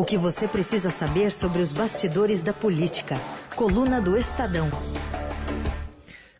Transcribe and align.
O 0.00 0.04
que 0.10 0.16
você 0.16 0.48
precisa 0.48 0.88
saber 0.88 1.30
sobre 1.30 1.60
os 1.60 1.74
bastidores 1.74 2.42
da 2.42 2.54
política. 2.54 3.16
Coluna 3.54 4.00
do 4.00 4.16
Estadão. 4.16 4.66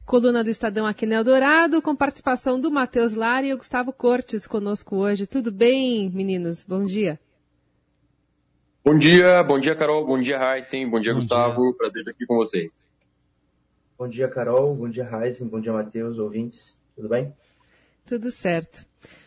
Coluna 0.06 0.42
do 0.42 0.48
Estadão 0.48 0.86
aqui 0.86 1.04
no 1.04 1.12
Eldorado, 1.12 1.82
com 1.82 1.94
participação 1.94 2.58
do 2.58 2.70
Matheus 2.70 3.12
Lara 3.12 3.44
e 3.44 3.52
o 3.52 3.58
Gustavo 3.58 3.92
Cortes 3.92 4.46
conosco 4.46 4.96
hoje. 4.96 5.26
Tudo 5.26 5.52
bem, 5.52 6.08
meninos? 6.08 6.64
Bom 6.64 6.86
dia. 6.86 7.20
Bom 8.82 8.96
dia, 8.96 9.42
bom 9.42 9.60
dia, 9.60 9.76
Carol, 9.76 10.06
bom 10.06 10.18
dia, 10.18 10.38
Heisen, 10.38 10.88
bom 10.88 10.98
dia, 10.98 11.12
bom 11.12 11.20
Gustavo. 11.20 11.62
Dia. 11.62 11.74
Prazer 11.76 11.98
estar 12.00 12.10
aqui 12.12 12.24
com 12.24 12.36
vocês. 12.36 12.86
Bom 13.98 14.08
dia, 14.08 14.26
Carol, 14.28 14.74
bom 14.74 14.88
dia, 14.88 15.06
Heisen, 15.06 15.46
bom 15.46 15.60
dia, 15.60 15.74
Matheus, 15.74 16.18
ouvintes. 16.18 16.78
Tudo 16.96 17.10
bem? 17.10 17.30
Tudo 18.06 18.30
certo. 18.30 18.86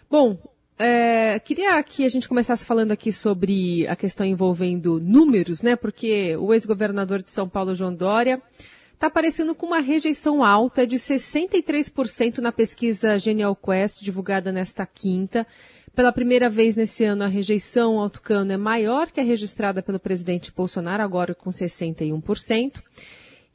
Bom, 0.10 0.40
é, 0.78 1.40
queria 1.40 1.82
que 1.84 2.06
a 2.06 2.10
gente 2.10 2.28
começasse 2.28 2.66
falando 2.66 2.92
aqui 2.92 3.12
sobre 3.12 3.88
a 3.88 3.96
questão 3.96 4.26
envolvendo 4.26 5.00
números, 5.00 5.62
né? 5.62 5.76
Porque 5.76 6.36
o 6.38 6.54
ex-governador 6.54 7.22
de 7.22 7.32
São 7.32 7.48
Paulo, 7.48 7.76
João 7.76 7.94
Dória, 7.94 8.42
está 8.94 9.08
aparecendo 9.08 9.54
com 9.54 9.68
uma 9.68 9.80
rejeição 9.80 10.44
alta 10.44 10.88
de 10.88 10.96
63% 10.96 12.40
na 12.40 12.52
pesquisa 12.52 13.18
Genial 13.18 13.56
Quest, 13.56 14.02
divulgada 14.02 14.52
nesta 14.52 14.86
quinta. 14.86 15.46
Pela 15.96 16.12
primeira 16.12 16.50
vez 16.50 16.76
nesse 16.76 17.06
ano, 17.06 17.24
a 17.24 17.28
rejeição 17.28 18.00
ao 18.00 18.10
Tucano 18.10 18.52
é 18.52 18.58
maior 18.58 19.12
que 19.12 19.20
a 19.20 19.24
registrada 19.24 19.84
pelo 19.84 20.00
presidente 20.00 20.52
Bolsonaro, 20.52 21.04
agora 21.04 21.36
com 21.36 21.52
61%. 21.52 22.82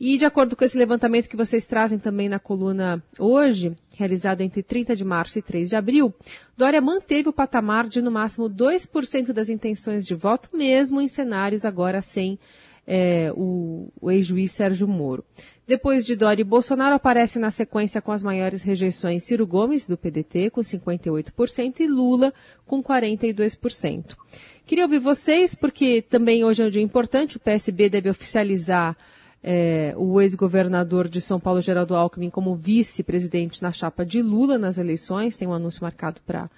E 0.01 0.17
de 0.17 0.25
acordo 0.25 0.55
com 0.55 0.65
esse 0.65 0.79
levantamento 0.79 1.29
que 1.29 1.37
vocês 1.37 1.67
trazem 1.67 1.99
também 1.99 2.29
na 2.29 2.39
coluna 2.39 3.03
hoje, 3.19 3.77
realizado 3.97 4.43
entre 4.43 4.63
30 4.63 4.95
de 4.95 5.05
março 5.05 5.39
e 5.39 5.43
3 5.43 5.69
de 5.69 5.77
abril, 5.77 6.15
Dória 6.57 6.81
manteve 6.81 7.29
o 7.29 7.33
patamar 7.33 7.89
de 7.89 8.01
no 8.01 8.11
máximo 8.11 8.49
2% 8.49 9.33
das 9.33 9.49
intenções 9.49 10.07
de 10.07 10.15
voto, 10.15 10.51
mesmo 10.53 11.01
em 11.01 11.09
cenários 11.09 11.65
agora 11.65 12.01
sem 12.01 12.39
é, 12.87 13.33
o, 13.37 13.93
o 14.01 14.11
ex-juiz 14.11 14.53
Sérgio 14.53 14.87
Moro. 14.87 15.25
Depois 15.67 16.07
de 16.07 16.17
Dória 16.17 16.41
e 16.41 16.45
Bolsonaro, 16.45 16.95
aparece 16.95 17.39
na 17.39 17.51
sequência 17.51 18.01
com 18.01 18.11
as 18.11 18.23
maiores 18.23 18.63
rejeições 18.63 19.25
Ciro 19.25 19.47
Gomes, 19.47 19.87
do 19.87 19.99
PDT, 19.99 20.49
com 20.49 20.63
58%, 20.63 21.81
e 21.81 21.87
Lula, 21.87 22.33
com 22.65 22.83
42%. 22.83 24.17
Queria 24.65 24.85
ouvir 24.85 25.01
vocês, 25.01 25.55
porque 25.55 26.01
também 26.01 26.45
hoje 26.45 26.63
é 26.63 26.67
um 26.67 26.71
dia 26.71 26.83
importante, 26.83 27.37
o 27.37 27.41
PSB 27.41 27.91
deve 27.91 28.09
oficializar 28.09 28.97
é, 29.43 29.95
o 29.97 30.21
ex-governador 30.21 31.09
de 31.09 31.21
São 31.21 31.39
Paulo, 31.39 31.61
Geraldo 31.61 31.95
Alckmin, 31.95 32.31
como 32.31 32.57
vice-presidente 32.57 33.63
na 33.63 33.73
chapa 33.73 34.05
de 34.05 34.21
Lula 34.21 34.59
nas 34.59 34.79
eleições. 34.79 35.37
Tem 35.37 35.47
um 35.47 35.53
anúncio 35.53 35.83
marcado 35.83 36.21
para 36.27 36.51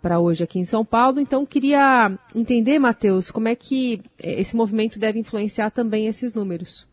para 0.00 0.20
hoje 0.20 0.44
aqui 0.44 0.60
em 0.60 0.64
São 0.64 0.84
Paulo. 0.84 1.18
Então, 1.18 1.44
queria 1.44 2.16
entender, 2.32 2.78
Matheus, 2.78 3.28
como 3.28 3.48
é 3.48 3.56
que 3.56 4.00
é, 4.22 4.40
esse 4.40 4.54
movimento 4.54 5.00
deve 5.00 5.18
influenciar 5.18 5.70
também 5.70 6.06
esses 6.06 6.32
números. 6.32 6.86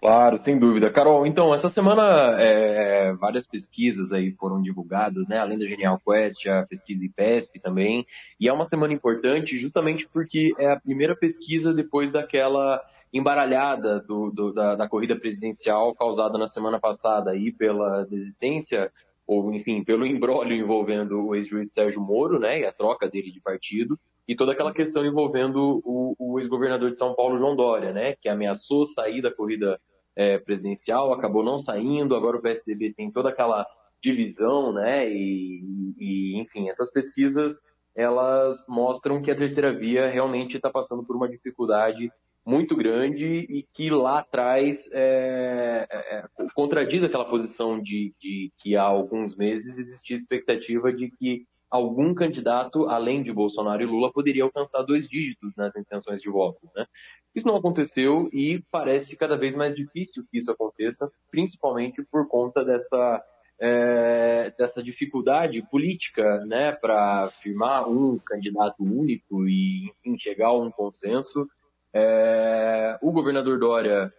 Claro, 0.00 0.40
sem 0.44 0.58
dúvida. 0.58 0.90
Carol, 0.90 1.26
então, 1.26 1.52
essa 1.52 1.68
semana 1.68 2.02
é, 2.38 3.12
várias 3.14 3.44
pesquisas 3.46 4.12
aí 4.12 4.30
foram 4.32 4.62
divulgadas, 4.62 5.26
né? 5.28 5.38
Além 5.38 5.58
da 5.58 5.66
Genial 5.66 6.00
Quest, 6.06 6.46
a 6.46 6.64
pesquisa 6.66 7.04
IPESP 7.04 7.58
também. 7.60 8.06
E 8.38 8.48
é 8.48 8.52
uma 8.52 8.68
semana 8.68 8.94
importante 8.94 9.58
justamente 9.58 10.08
porque 10.12 10.52
é 10.56 10.70
a 10.70 10.80
primeira 10.80 11.16
pesquisa 11.16 11.74
depois 11.74 12.12
daquela 12.12 12.80
embaralhada 13.12 14.00
do, 14.00 14.30
do, 14.30 14.52
da, 14.52 14.74
da, 14.74 14.88
corrida 14.88 15.16
presidencial 15.16 15.94
causada 15.94 16.36
na 16.36 16.46
semana 16.46 16.78
passada 16.78 17.30
aí 17.30 17.52
pela 17.52 18.04
desistência, 18.04 18.92
ou 19.26 19.52
enfim, 19.52 19.82
pelo 19.82 20.06
embrólio 20.06 20.56
envolvendo 20.56 21.26
o 21.26 21.34
ex-juiz 21.34 21.72
Sérgio 21.72 22.00
Moro, 22.00 22.38
né, 22.38 22.60
e 22.60 22.66
a 22.66 22.72
troca 22.72 23.08
dele 23.08 23.30
de 23.30 23.40
partido, 23.40 23.98
e 24.26 24.36
toda 24.36 24.52
aquela 24.52 24.72
questão 24.72 25.06
envolvendo 25.06 25.80
o, 25.84 26.14
o 26.18 26.38
ex-governador 26.38 26.90
de 26.90 26.98
São 26.98 27.14
Paulo, 27.14 27.38
João 27.38 27.56
Dória, 27.56 27.92
né, 27.92 28.14
que 28.14 28.28
ameaçou 28.28 28.84
sair 28.84 29.22
da 29.22 29.32
corrida 29.32 29.80
é, 30.14 30.38
presidencial, 30.38 31.12
acabou 31.12 31.42
não 31.42 31.60
saindo, 31.60 32.14
agora 32.14 32.36
o 32.36 32.42
PSDB 32.42 32.92
tem 32.92 33.10
toda 33.10 33.30
aquela 33.30 33.66
divisão, 34.02 34.72
né, 34.72 35.10
e, 35.10 35.94
e 35.98 36.40
enfim, 36.40 36.68
essas 36.68 36.90
pesquisas 36.90 37.58
elas 37.98 38.64
mostram 38.68 39.20
que 39.20 39.28
a 39.28 39.36
terceira 39.36 39.72
via 39.72 40.08
realmente 40.08 40.56
está 40.56 40.70
passando 40.70 41.04
por 41.04 41.16
uma 41.16 41.28
dificuldade 41.28 42.12
muito 42.48 42.74
grande 42.74 43.24
e 43.26 43.62
que 43.74 43.90
lá 43.90 44.20
atrás 44.20 44.88
é, 44.90 45.86
é, 45.90 46.16
é, 46.16 46.24
contradiz 46.54 47.02
aquela 47.04 47.26
posição 47.26 47.78
de, 47.78 48.14
de, 48.18 48.50
que 48.58 48.74
há 48.74 48.84
alguns 48.84 49.36
meses 49.36 49.76
existia 49.78 50.16
expectativa 50.16 50.90
de 50.90 51.10
que 51.10 51.44
algum 51.70 52.14
candidato, 52.14 52.86
além 52.88 53.22
de 53.22 53.30
Bolsonaro 53.30 53.82
e 53.82 53.84
Lula, 53.84 54.10
poderia 54.10 54.44
alcançar 54.44 54.82
dois 54.82 55.06
dígitos 55.06 55.52
nas 55.58 55.76
intenções 55.76 56.22
de 56.22 56.30
voto. 56.30 56.58
Né? 56.74 56.86
Isso 57.34 57.46
não 57.46 57.56
aconteceu 57.56 58.30
e 58.32 58.64
parece 58.72 59.14
cada 59.14 59.36
vez 59.36 59.54
mais 59.54 59.74
difícil 59.74 60.24
que 60.30 60.38
isso 60.38 60.50
aconteça, 60.50 61.10
principalmente 61.30 62.02
por 62.10 62.26
conta 62.28 62.64
dessa 62.64 63.22
é, 63.60 64.54
dessa 64.56 64.82
dificuldade 64.82 65.60
política, 65.68 66.44
né, 66.46 66.70
para 66.72 67.28
firmar 67.42 67.88
um 67.88 68.16
candidato 68.18 68.84
único 68.84 69.48
e 69.48 69.92
chegar 70.20 70.46
a 70.46 70.58
um 70.58 70.70
consenso 70.70 71.46
é, 71.94 72.98
o 73.02 73.12
governador 73.12 73.58
Dória, 73.58 74.12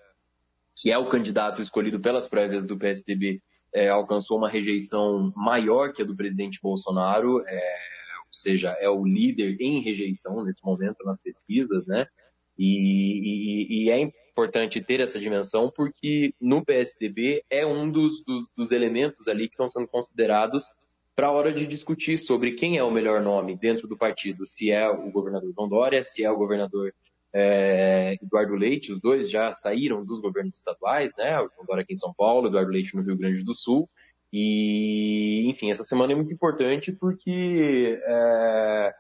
que 0.75 0.91
é 0.91 0.97
o 0.97 1.09
candidato 1.09 1.61
escolhido 1.61 1.99
pelas 1.99 2.27
prévias 2.27 2.65
do 2.65 2.77
PSDB, 2.77 3.41
é, 3.73 3.89
alcançou 3.89 4.37
uma 4.37 4.49
rejeição 4.49 5.31
maior 5.35 5.93
que 5.93 6.01
a 6.01 6.05
do 6.05 6.15
presidente 6.15 6.59
Bolsonaro, 6.61 7.43
é, 7.47 7.75
ou 8.27 8.33
seja, 8.33 8.69
é 8.79 8.89
o 8.89 9.05
líder 9.05 9.57
em 9.59 9.81
rejeição 9.81 10.43
nesse 10.43 10.63
momento 10.63 11.03
nas 11.05 11.19
pesquisas, 11.21 11.85
né? 11.85 12.07
E, 12.57 12.65
e, 12.65 13.85
e 13.85 13.89
é 13.89 13.99
importante 13.99 14.81
ter 14.81 14.99
essa 14.99 15.19
dimensão 15.19 15.71
porque 15.73 16.33
no 16.41 16.63
PSDB 16.63 17.43
é 17.49 17.65
um 17.65 17.89
dos, 17.89 18.23
dos, 18.25 18.49
dos 18.55 18.71
elementos 18.71 19.27
ali 19.27 19.47
que 19.47 19.53
estão 19.53 19.69
sendo 19.69 19.87
considerados 19.87 20.65
para 21.15 21.27
a 21.27 21.31
hora 21.31 21.53
de 21.53 21.67
discutir 21.67 22.17
sobre 22.17 22.53
quem 22.53 22.77
é 22.77 22.83
o 22.83 22.91
melhor 22.91 23.21
nome 23.21 23.57
dentro 23.57 23.87
do 23.87 23.97
partido, 23.97 24.45
se 24.45 24.71
é 24.71 24.89
o 24.89 25.11
governador 25.11 25.53
Dória, 25.69 26.03
se 26.03 26.23
é 26.23 26.31
o 26.31 26.37
governador 26.37 26.93
é, 27.33 28.17
Eduardo 28.21 28.55
Leite, 28.55 28.91
os 28.91 28.99
dois 28.99 29.29
já 29.29 29.55
saíram 29.55 30.05
dos 30.05 30.19
governos 30.19 30.57
estaduais, 30.57 31.11
né? 31.17 31.39
O 31.39 31.49
João 31.53 31.65
Dória 31.67 31.83
aqui 31.83 31.93
em 31.93 31.97
São 31.97 32.13
Paulo, 32.13 32.47
Eduardo 32.47 32.71
Leite 32.71 32.95
no 32.95 33.03
Rio 33.03 33.17
Grande 33.17 33.43
do 33.43 33.55
Sul. 33.55 33.89
E, 34.31 35.47
enfim, 35.49 35.71
essa 35.71 35.83
semana 35.83 36.13
é 36.13 36.15
muito 36.15 36.33
importante 36.33 36.91
porque 36.91 37.99
é, 38.03 38.93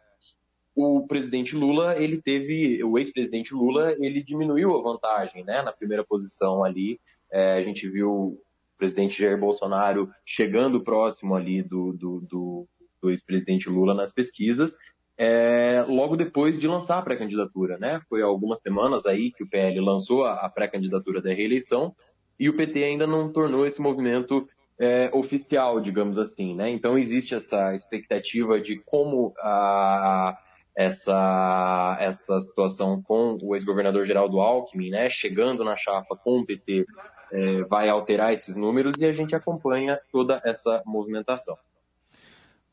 o 0.75 1.05
presidente 1.07 1.55
Lula, 1.55 1.97
ele 1.97 2.21
teve, 2.21 2.83
o 2.83 2.97
ex-presidente 2.97 3.53
Lula, 3.53 3.95
ele 3.99 4.23
diminuiu 4.23 4.75
a 4.75 4.81
vantagem, 4.81 5.43
né? 5.43 5.61
Na 5.61 5.71
primeira 5.71 6.03
posição 6.03 6.63
ali, 6.63 6.99
é, 7.31 7.53
a 7.53 7.63
gente 7.63 7.87
viu 7.89 8.11
o 8.11 8.41
presidente 8.77 9.21
Jair 9.21 9.37
Bolsonaro 9.37 10.09
chegando 10.25 10.83
próximo 10.83 11.35
ali 11.35 11.61
do, 11.61 11.93
do, 11.93 12.21
do, 12.21 12.67
do 13.01 13.11
ex-presidente 13.11 13.69
Lula 13.69 13.93
nas 13.93 14.13
pesquisas 14.13 14.73
é, 15.21 15.83
logo 15.85 16.15
depois 16.15 16.57
de 16.57 16.65
lançar 16.65 16.97
a 16.97 17.01
pré-candidatura, 17.01 17.77
né? 17.77 17.99
Foi 18.07 18.21
algumas 18.21 18.57
semanas 18.61 19.05
aí 19.05 19.33
que 19.33 19.43
o 19.43 19.49
PL 19.49 19.77
lançou 19.81 20.23
a, 20.23 20.47
pré-candidatura 20.47 21.21
da 21.21 21.33
reeleição 21.33 21.93
e 22.39 22.47
o 22.47 22.55
PT 22.55 22.81
ainda 22.85 23.05
não 23.05 23.29
tornou 23.29 23.67
esse 23.67 23.81
movimento 23.81 24.47
é, 24.79 25.09
oficial, 25.13 25.81
digamos 25.81 26.17
assim, 26.17 26.55
né? 26.55 26.69
Então 26.69 26.97
existe 26.97 27.35
essa 27.35 27.75
expectativa 27.75 28.61
de 28.61 28.77
como 28.85 29.33
a, 29.39 30.37
essa, 30.73 31.97
essa 31.99 32.39
situação 32.39 33.03
com 33.03 33.37
o 33.43 33.55
ex-governador 33.55 34.07
Geraldo 34.07 34.39
Alckmin, 34.39 34.89
né? 34.89 35.09
Chegando 35.09 35.65
na 35.65 35.75
chapa 35.75 36.15
com 36.15 36.39
o 36.39 36.45
PT, 36.45 36.85
é, 37.33 37.63
vai 37.63 37.89
alterar 37.89 38.31
esses 38.31 38.55
números 38.55 38.93
e 38.97 39.03
a 39.03 39.11
gente 39.11 39.35
acompanha 39.35 39.99
toda 40.13 40.41
essa 40.45 40.81
movimentação. 40.85 41.57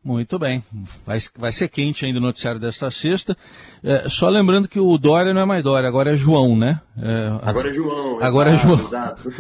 Muito 0.07 0.39
bem. 0.39 0.63
Vai, 1.05 1.19
vai 1.37 1.51
ser 1.51 1.67
quente 1.67 2.07
ainda 2.07 2.21
o 2.21 2.23
noticiário 2.23 2.61
desta 2.61 2.93
sexta. 2.93 3.37
É, 3.83 4.09
só 4.09 4.29
lembrando 4.29 4.69
que 4.69 4.79
o 4.79 4.97
Dória 4.97 5.35
não 5.35 5.41
é 5.41 5.45
mais 5.45 5.65
Dória, 5.65 5.89
agora 5.89 6.15
é 6.15 6.17
João, 6.17 6.57
né? 6.57 6.81
É, 6.97 7.27
agora 7.43 7.71
é 7.71 7.75
João. 7.75 8.23
Agora 8.23 8.51
exato, 8.51 8.69
é 8.69 8.77
João. 8.77 8.87
Exato. 8.87 9.33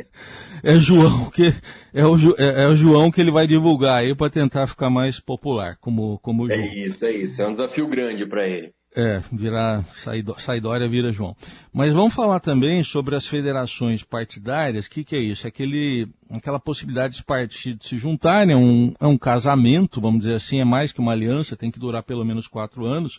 é 0.64 0.76
João 0.76 1.30
que 1.30 1.52
é 1.92 2.06
o, 2.06 2.16
é, 2.38 2.62
é, 2.62 2.66
o 2.66 2.74
João 2.74 3.10
que 3.10 3.20
ele 3.20 3.30
vai 3.30 3.46
divulgar 3.46 3.98
aí 3.98 4.14
para 4.14 4.30
tentar 4.30 4.66
ficar 4.66 4.88
mais 4.88 5.20
popular, 5.20 5.76
como 5.78 6.18
como 6.20 6.50
é 6.50 6.56
João. 6.56 6.66
É 6.66 6.78
isso, 6.78 7.04
é 7.04 7.12
isso. 7.12 7.42
É 7.42 7.46
um 7.46 7.52
desafio 7.52 7.86
grande 7.86 8.24
para 8.24 8.48
ele. 8.48 8.72
É, 8.96 9.20
virar 9.32 9.84
Saidória 10.38 10.88
vira 10.88 11.12
João. 11.12 11.36
Mas 11.72 11.92
vamos 11.92 12.14
falar 12.14 12.38
também 12.38 12.80
sobre 12.84 13.16
as 13.16 13.26
federações 13.26 14.04
partidárias. 14.04 14.86
O 14.86 14.90
que, 14.90 15.02
que 15.02 15.16
é 15.16 15.18
isso? 15.18 15.46
É 15.46 15.48
aquele, 15.48 16.08
aquela 16.30 16.60
possibilidade 16.60 17.16
de 17.16 17.24
partidos 17.24 17.88
se 17.88 17.98
juntarem, 17.98 18.54
é 18.54 18.56
um, 18.56 18.94
é 19.00 19.06
um 19.06 19.18
casamento, 19.18 20.00
vamos 20.00 20.20
dizer 20.20 20.34
assim, 20.34 20.60
é 20.60 20.64
mais 20.64 20.92
que 20.92 21.00
uma 21.00 21.10
aliança, 21.10 21.56
tem 21.56 21.72
que 21.72 21.78
durar 21.80 22.04
pelo 22.04 22.24
menos 22.24 22.46
quatro 22.46 22.86
anos. 22.86 23.18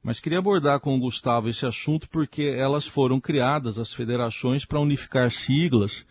Mas 0.00 0.20
queria 0.20 0.38
abordar 0.38 0.78
com 0.78 0.94
o 0.94 1.00
Gustavo 1.00 1.48
esse 1.48 1.66
assunto 1.66 2.08
porque 2.08 2.44
elas 2.44 2.86
foram 2.86 3.18
criadas, 3.18 3.80
as 3.80 3.92
federações, 3.92 4.64
para 4.64 4.78
unificar 4.78 5.28
siglas 5.32 6.06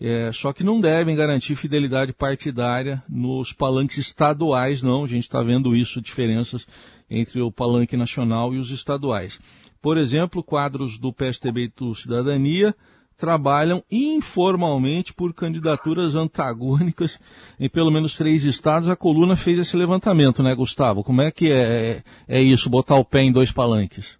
É, 0.00 0.32
só 0.32 0.50
que 0.50 0.64
não 0.64 0.80
devem 0.80 1.14
garantir 1.14 1.54
fidelidade 1.54 2.14
partidária 2.14 3.02
nos 3.06 3.52
palanques 3.52 3.98
estaduais, 3.98 4.82
não. 4.82 5.04
A 5.04 5.06
gente 5.06 5.24
está 5.24 5.42
vendo 5.42 5.76
isso, 5.76 6.00
diferenças 6.00 6.66
entre 7.10 7.42
o 7.42 7.52
palanque 7.52 7.98
nacional 7.98 8.54
e 8.54 8.58
os 8.58 8.70
estaduais. 8.70 9.38
Por 9.82 9.98
exemplo, 9.98 10.42
quadros 10.42 10.98
do 10.98 11.12
PSTB 11.12 11.64
e 11.64 11.68
do 11.68 11.94
Cidadania 11.94 12.74
trabalham 13.18 13.84
informalmente 13.90 15.12
por 15.12 15.34
candidaturas 15.34 16.14
antagônicas 16.14 17.20
em 17.58 17.68
pelo 17.68 17.90
menos 17.90 18.16
três 18.16 18.44
estados. 18.44 18.88
A 18.88 18.96
coluna 18.96 19.36
fez 19.36 19.58
esse 19.58 19.76
levantamento, 19.76 20.42
né, 20.42 20.54
Gustavo? 20.54 21.04
Como 21.04 21.20
é 21.20 21.30
que 21.30 21.52
é, 21.52 21.90
é, 21.90 22.02
é 22.26 22.40
isso, 22.40 22.70
botar 22.70 22.96
o 22.96 23.04
pé 23.04 23.20
em 23.20 23.32
dois 23.32 23.52
palanques? 23.52 24.18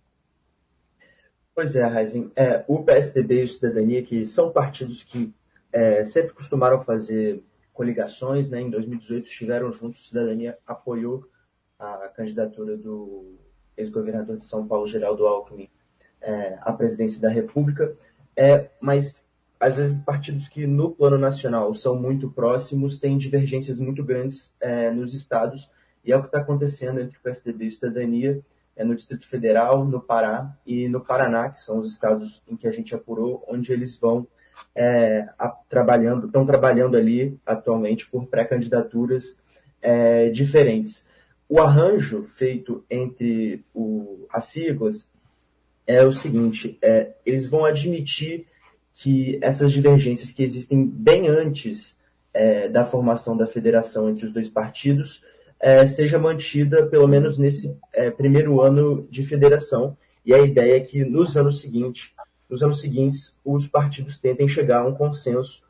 Pois 1.55 1.75
é, 1.75 1.87
Raizen. 1.87 2.31
É, 2.37 2.65
o 2.69 2.83
PSDB 2.83 3.41
e 3.41 3.44
o 3.44 3.49
Cidadania, 3.49 4.03
que 4.03 4.25
são 4.26 4.50
partidos 4.50 5.03
que 5.03 5.33
é, 5.72 6.02
sempre 6.05 6.34
costumaram 6.34 6.82
fazer 6.82 7.43
coligações, 7.72 8.50
né? 8.50 8.61
Em 8.61 8.70
2018 8.70 9.28
estiveram 9.28 9.72
juntos, 9.72 10.08
Cidadania 10.08 10.58
apoiou 10.67 11.25
a 11.78 12.08
candidatura 12.08 12.76
do 12.76 13.38
ex-governador 13.76 14.37
de 14.37 14.44
São 14.44 14.67
Paulo, 14.67 14.87
Geraldo 14.87 15.26
Alckmin, 15.26 15.70
é, 16.20 16.58
à 16.61 16.72
presidência 16.72 17.20
da 17.20 17.31
República. 17.31 17.96
É, 18.37 18.69
mas 18.81 19.26
às 19.58 19.76
vezes 19.76 19.96
partidos 20.05 20.49
que 20.49 20.67
no 20.67 20.90
plano 20.90 21.19
nacional 21.19 21.75
são 21.75 21.94
muito 21.94 22.31
próximos 22.31 22.99
têm 22.99 23.19
divergências 23.19 23.78
muito 23.78 24.02
grandes 24.02 24.55
é, 24.61 24.90
nos 24.90 25.12
estados 25.12 25.70
e 26.02 26.12
é 26.12 26.16
o 26.16 26.20
que 26.20 26.28
está 26.28 26.38
acontecendo 26.38 27.00
entre 27.00 27.19
o 27.19 27.20
PSDB 27.20 27.64
e 27.64 27.69
a 27.69 27.70
Cidadania 27.70 28.40
é 28.75 28.84
no 28.84 28.94
Distrito 28.94 29.28
Federal, 29.28 29.84
no 29.84 30.00
Pará 30.00 30.56
e 30.64 30.88
no 30.88 31.02
Paraná, 31.02 31.50
que 31.50 31.61
são 31.61 31.81
os 31.81 31.93
estados 31.93 32.43
em 32.49 32.56
que 32.56 32.66
a 32.66 32.73
gente 32.73 32.94
apurou, 32.94 33.44
onde 33.46 33.73
eles 33.73 33.99
vão 33.99 34.26
é, 34.75 35.29
a, 35.39 35.49
trabalhando, 35.49 36.27
estão 36.27 36.47
trabalhando 36.47 36.97
ali 36.97 37.39
atualmente 37.45 38.09
por 38.09 38.27
pré-candidaturas 38.27 39.41
é, 39.81 40.29
diferentes. 40.31 41.05
O 41.49 41.61
arranjo 41.61 42.25
feito 42.25 42.85
entre 42.89 43.65
o, 43.75 44.27
as 44.33 44.47
siglas 44.47 45.09
é 45.87 46.05
o 46.05 46.12
seguinte: 46.12 46.79
é, 46.81 47.12
eles 47.27 47.49
vão 47.49 47.65
admitir 47.65 48.47
que 48.95 49.39
essas 49.43 49.73
divergências 49.73 50.31
que 50.31 50.43
existem 50.43 50.87
bem 50.87 51.29
antes 51.29 51.99
é, 52.33 52.69
da 52.69 52.85
formação 52.85 53.37
da 53.37 53.47
federação 53.47 54.09
entre 54.09 54.27
os 54.27 54.33
dois 54.33 54.49
partidos 54.49 55.23
é, 55.59 55.87
seja 55.87 56.19
mantida 56.19 56.87
pelo 56.87 57.07
menos 57.07 57.37
nesse 57.37 57.77
é, 57.93 58.11
primeiro 58.11 58.61
ano 58.61 59.07
de 59.11 59.25
federação. 59.25 59.97
E 60.25 60.35
a 60.35 60.39
ideia 60.39 60.77
é 60.77 60.81
que 60.81 61.05
nos 61.05 61.37
anos 61.37 61.61
seguintes, 61.61 62.12
nos 62.50 62.62
anos 62.62 62.81
seguintes, 62.81 63.38
os 63.44 63.67
partidos 63.67 64.19
tentem 64.19 64.49
chegar 64.49 64.81
a 64.81 64.87
um 64.87 64.94
consenso 64.94 65.62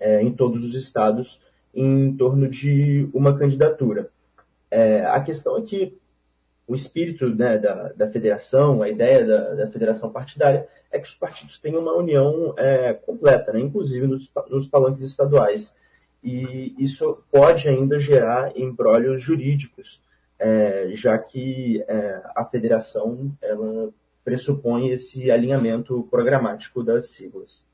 é, 0.00 0.22
em 0.22 0.32
todos 0.32 0.64
os 0.64 0.74
estados 0.74 1.40
em 1.74 2.16
torno 2.16 2.48
de 2.48 3.08
uma 3.12 3.36
candidatura. 3.36 4.10
É, 4.70 5.04
a 5.04 5.20
questão 5.20 5.58
é 5.58 5.62
que 5.62 5.96
o 6.66 6.74
espírito 6.74 7.28
né, 7.28 7.58
da, 7.58 7.92
da 7.92 8.10
federação, 8.10 8.82
a 8.82 8.88
ideia 8.88 9.24
da, 9.24 9.54
da, 9.54 9.70
federação 9.70 10.10
partidária, 10.10 10.66
é 10.90 10.98
que 10.98 11.06
os 11.06 11.14
partidos 11.14 11.58
tenham 11.58 11.80
uma 11.80 11.92
união 11.92 12.54
é, 12.56 12.94
completa, 12.94 13.52
né, 13.52 13.60
inclusive 13.60 14.06
nos, 14.06 14.30
nos 14.48 14.66
palanques 14.66 15.02
estaduais. 15.02 15.76
E 16.24 16.74
isso 16.78 17.22
pode 17.30 17.68
ainda 17.68 18.00
gerar 18.00 18.56
embrólios 18.56 19.22
jurídicos, 19.22 20.02
é, 20.38 20.90
já 20.94 21.16
que 21.18 21.84
é, 21.86 22.22
a 22.34 22.44
federação 22.44 23.30
ela 23.40 23.92
pressupõe 24.26 24.90
esse 24.90 25.30
alinhamento 25.30 26.02
programático 26.10 26.82
das 26.82 27.10
siglas. 27.10 27.64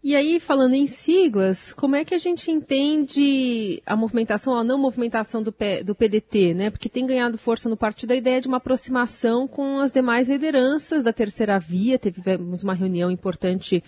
E 0.00 0.14
aí, 0.14 0.38
falando 0.38 0.74
em 0.74 0.86
siglas, 0.86 1.72
como 1.72 1.96
é 1.96 2.04
que 2.04 2.14
a 2.14 2.18
gente 2.18 2.48
entende 2.48 3.82
a 3.84 3.96
movimentação, 3.96 4.56
a 4.56 4.62
não 4.62 4.78
movimentação 4.78 5.42
do, 5.42 5.50
P, 5.50 5.82
do 5.82 5.92
PDT, 5.92 6.54
né? 6.54 6.70
Porque 6.70 6.88
tem 6.88 7.04
ganhado 7.04 7.36
força 7.36 7.68
no 7.68 7.76
partido 7.76 8.12
a 8.12 8.16
ideia 8.16 8.40
de 8.40 8.46
uma 8.46 8.58
aproximação 8.58 9.48
com 9.48 9.80
as 9.80 9.92
demais 9.92 10.28
lideranças 10.28 11.02
da 11.02 11.12
terceira 11.12 11.58
via. 11.58 11.98
Tivemos 11.98 12.62
uma 12.62 12.74
reunião 12.74 13.10
importante 13.10 13.82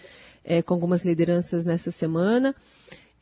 é, 0.44 0.60
com 0.62 0.74
algumas 0.74 1.04
lideranças 1.04 1.64
nessa 1.64 1.92
semana. 1.92 2.56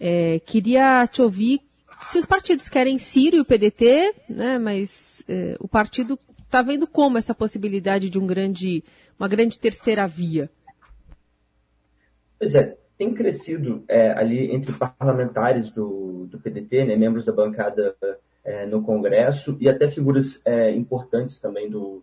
É, 0.01 0.41
queria 0.47 1.07
te 1.07 1.21
ouvir 1.21 1.61
se 2.07 2.19
os 2.19 2.25
partidos 2.25 2.71
querem 2.71 2.97
Ciro 2.97 3.37
e 3.37 3.41
o 3.41 3.45
PDT, 3.45 4.15
né? 4.31 4.59
Mas 4.59 5.23
é, 5.29 5.57
o 5.61 5.69
partido 5.69 6.19
está 6.49 6.63
vendo 6.63 6.87
como 6.87 7.19
essa 7.19 7.35
possibilidade 7.35 8.09
de 8.09 8.19
um 8.19 8.27
grande, 8.27 8.83
uma 9.19 9.29
grande 9.29 9.61
terceira 9.61 10.07
via. 10.07 10.51
Pois 12.39 12.55
é, 12.55 12.77
tem 12.97 13.13
crescido 13.13 13.85
é, 13.87 14.13
ali 14.13 14.51
entre 14.51 14.73
parlamentares 14.73 15.71
do, 15.71 16.27
do 16.27 16.39
PDT, 16.39 16.87
né, 16.87 16.97
membros 16.97 17.27
da 17.27 17.33
bancada 17.33 17.95
é, 18.43 18.65
no 18.65 18.83
Congresso 18.83 19.59
e 19.61 19.69
até 19.69 19.89
figuras 19.89 20.41
é, 20.45 20.71
importantes 20.71 21.39
também 21.39 21.69
do, 21.69 22.03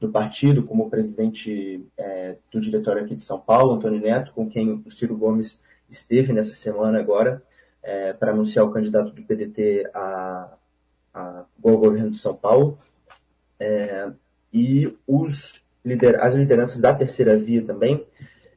do 0.00 0.08
partido, 0.10 0.62
como 0.62 0.86
o 0.86 0.90
presidente 0.90 1.84
é, 1.98 2.36
do 2.50 2.60
diretório 2.60 3.04
aqui 3.04 3.14
de 3.14 3.22
São 3.22 3.38
Paulo, 3.38 3.74
Antônio 3.74 4.00
Neto, 4.00 4.32
com 4.32 4.48
quem 4.48 4.82
o 4.86 4.90
Ciro 4.90 5.16
Gomes 5.16 5.60
esteve 5.90 6.32
nessa 6.32 6.54
semana 6.54 6.98
agora 6.98 7.42
é, 7.82 8.14
para 8.14 8.32
anunciar 8.32 8.64
o 8.64 8.70
candidato 8.70 9.12
do 9.12 9.22
PDT 9.22 9.90
a, 9.92 10.48
a, 11.12 11.44
ao 11.62 11.76
governo 11.76 12.10
de 12.10 12.18
São 12.18 12.34
Paulo. 12.34 12.78
É, 13.58 14.10
e 14.52 14.96
os 15.06 15.62
lider, 15.84 16.20
as 16.20 16.34
lideranças 16.34 16.80
da 16.80 16.94
terceira 16.94 17.36
via 17.36 17.62
também 17.62 18.04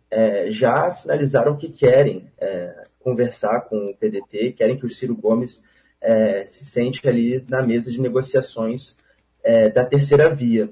é, 0.09 0.49
já 0.49 0.89
sinalizaram 0.91 1.57
que 1.57 1.69
querem 1.69 2.31
é, 2.39 2.83
conversar 2.99 3.61
com 3.61 3.89
o 3.89 3.95
PDT, 3.95 4.53
querem 4.53 4.77
que 4.77 4.85
o 4.85 4.89
Ciro 4.89 5.15
Gomes 5.15 5.63
é, 6.01 6.45
se 6.47 6.65
sente 6.65 7.07
ali 7.07 7.43
na 7.49 7.61
mesa 7.61 7.91
de 7.91 7.99
negociações 7.99 8.95
é, 9.43 9.69
da 9.69 9.83
terceira 9.83 10.33
via. 10.33 10.69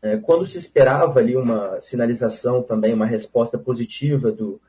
É, 0.00 0.16
quando 0.16 0.46
se 0.46 0.58
esperava 0.58 1.20
ali 1.20 1.36
uma 1.36 1.80
sinalização 1.80 2.62
também, 2.62 2.92
uma 2.92 3.06
resposta 3.06 3.56
positiva 3.56 4.32
do, 4.32 4.60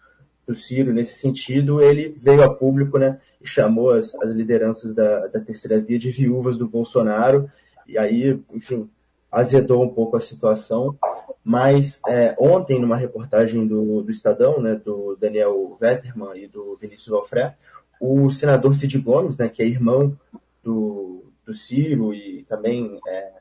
do 0.46 0.54
Ciro 0.54 0.94
nesse 0.94 1.20
sentido, 1.20 1.82
ele 1.82 2.10
veio 2.10 2.44
a 2.44 2.54
público 2.54 3.00
né, 3.00 3.20
e 3.42 3.48
chamou 3.48 3.92
as, 3.92 4.14
as 4.16 4.32
lideranças 4.32 4.94
da, 4.94 5.28
da 5.28 5.40
terceira 5.40 5.82
via 5.82 5.98
de 5.98 6.12
viúvas 6.12 6.58
do 6.58 6.68
Bolsonaro, 6.68 7.50
e 7.88 7.98
aí, 7.98 8.40
enfim, 8.52 8.90
azedou 9.32 9.84
um 9.84 9.90
pouco 9.90 10.16
a 10.16 10.22
situação. 10.22 10.98
Mas 11.44 12.00
é, 12.08 12.36
ontem, 12.40 12.80
numa 12.80 12.96
reportagem 12.96 13.68
do, 13.68 14.02
do 14.02 14.12
Estadão, 14.12 14.62
né, 14.62 14.76
do 14.76 15.18
Daniel 15.20 15.76
Vetterman 15.80 16.38
e 16.38 16.48
do 16.48 16.78
Vinícius 16.78 17.10
Valfré, 17.10 17.56
o 18.00 18.30
senador 18.30 18.74
Cid 18.76 18.98
Gomes, 19.00 19.38
né, 19.38 19.50
que 19.50 19.62
é 19.62 19.66
irmão 19.66 20.18
do, 20.64 21.26
do 21.46 21.54
Ciro 21.54 22.14
e 22.14 22.44
também 22.44 23.00
é, 23.08 23.32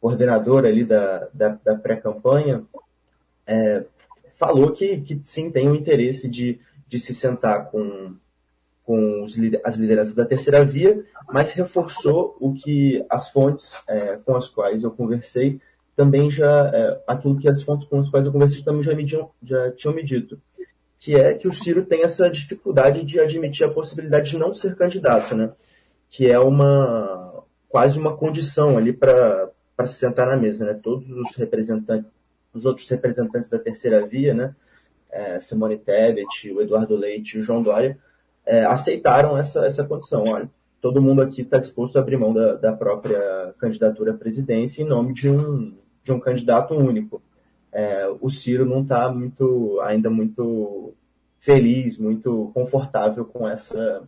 coordenador 0.00 0.64
ali 0.64 0.84
da, 0.84 1.28
da, 1.34 1.58
da 1.64 1.74
pré-campanha, 1.74 2.64
é, 3.46 3.84
falou 4.36 4.72
que, 4.72 5.00
que 5.00 5.20
sim 5.24 5.50
tem 5.50 5.68
o 5.68 5.74
interesse 5.74 6.28
de, 6.28 6.60
de 6.86 6.98
se 6.98 7.14
sentar 7.14 7.70
com, 7.70 8.14
com 8.88 9.22
os, 9.22 9.36
as 9.62 9.76
lideranças 9.76 10.14
da 10.14 10.24
terceira 10.24 10.64
via, 10.64 11.04
mas 11.30 11.52
reforçou 11.52 12.34
o 12.40 12.54
que 12.54 13.04
as 13.10 13.28
fontes 13.28 13.82
é, 13.86 14.16
com 14.24 14.34
as 14.34 14.48
quais 14.48 14.82
eu 14.82 14.90
conversei 14.90 15.60
também 15.94 16.30
já, 16.30 16.70
é, 16.72 17.02
aquilo 17.06 17.36
que 17.36 17.46
as 17.46 17.62
fontes 17.62 17.86
com 17.86 17.98
as 17.98 18.08
quais 18.08 18.24
eu 18.24 18.32
conversei 18.32 18.62
também 18.62 18.82
já, 18.82 18.94
mediam, 18.94 19.30
já 19.42 19.70
tinham 19.72 19.94
me 19.94 20.02
dito, 20.02 20.40
que 20.98 21.14
é 21.14 21.34
que 21.34 21.46
o 21.46 21.52
Ciro 21.52 21.84
tem 21.84 22.02
essa 22.02 22.30
dificuldade 22.30 23.04
de 23.04 23.20
admitir 23.20 23.66
a 23.66 23.70
possibilidade 23.70 24.30
de 24.30 24.38
não 24.38 24.54
ser 24.54 24.74
candidato, 24.74 25.34
né? 25.34 25.52
que 26.08 26.26
é 26.26 26.38
uma 26.38 27.44
quase 27.68 27.98
uma 27.98 28.16
condição 28.16 28.78
ali 28.78 28.94
para 28.94 29.50
se 29.84 29.98
sentar 29.98 30.28
na 30.28 30.36
mesa. 30.38 30.64
Né? 30.64 30.80
Todos 30.82 31.10
os 31.10 31.36
representantes, 31.36 32.10
os 32.54 32.64
outros 32.64 32.88
representantes 32.88 33.50
da 33.50 33.58
terceira 33.58 34.06
via, 34.06 34.32
né? 34.32 34.56
É, 35.10 35.38
Simone 35.40 35.78
Tebet, 35.78 36.52
o 36.52 36.62
Eduardo 36.62 36.96
Leite 36.96 37.36
e 37.36 37.40
o 37.40 37.42
João 37.42 37.62
Dória, 37.62 37.98
é, 38.48 38.64
aceitaram 38.64 39.36
essa, 39.36 39.66
essa 39.66 39.84
condição. 39.84 40.24
Olha, 40.24 40.50
todo 40.80 41.02
mundo 41.02 41.20
aqui 41.20 41.42
está 41.42 41.58
disposto 41.58 41.96
a 41.96 42.00
abrir 42.00 42.16
mão 42.16 42.32
da, 42.32 42.54
da 42.54 42.72
própria 42.72 43.54
candidatura 43.58 44.12
à 44.12 44.16
presidência 44.16 44.82
em 44.82 44.86
nome 44.86 45.12
de 45.12 45.28
um, 45.28 45.74
de 46.02 46.10
um 46.10 46.18
candidato 46.18 46.74
único. 46.74 47.22
É, 47.70 48.08
o 48.20 48.30
Ciro 48.30 48.64
não 48.64 48.80
está 48.80 49.12
muito, 49.12 49.78
ainda 49.82 50.08
muito 50.08 50.94
feliz, 51.38 51.98
muito 51.98 52.50
confortável 52.54 53.26
com 53.26 53.46
essa, 53.46 54.02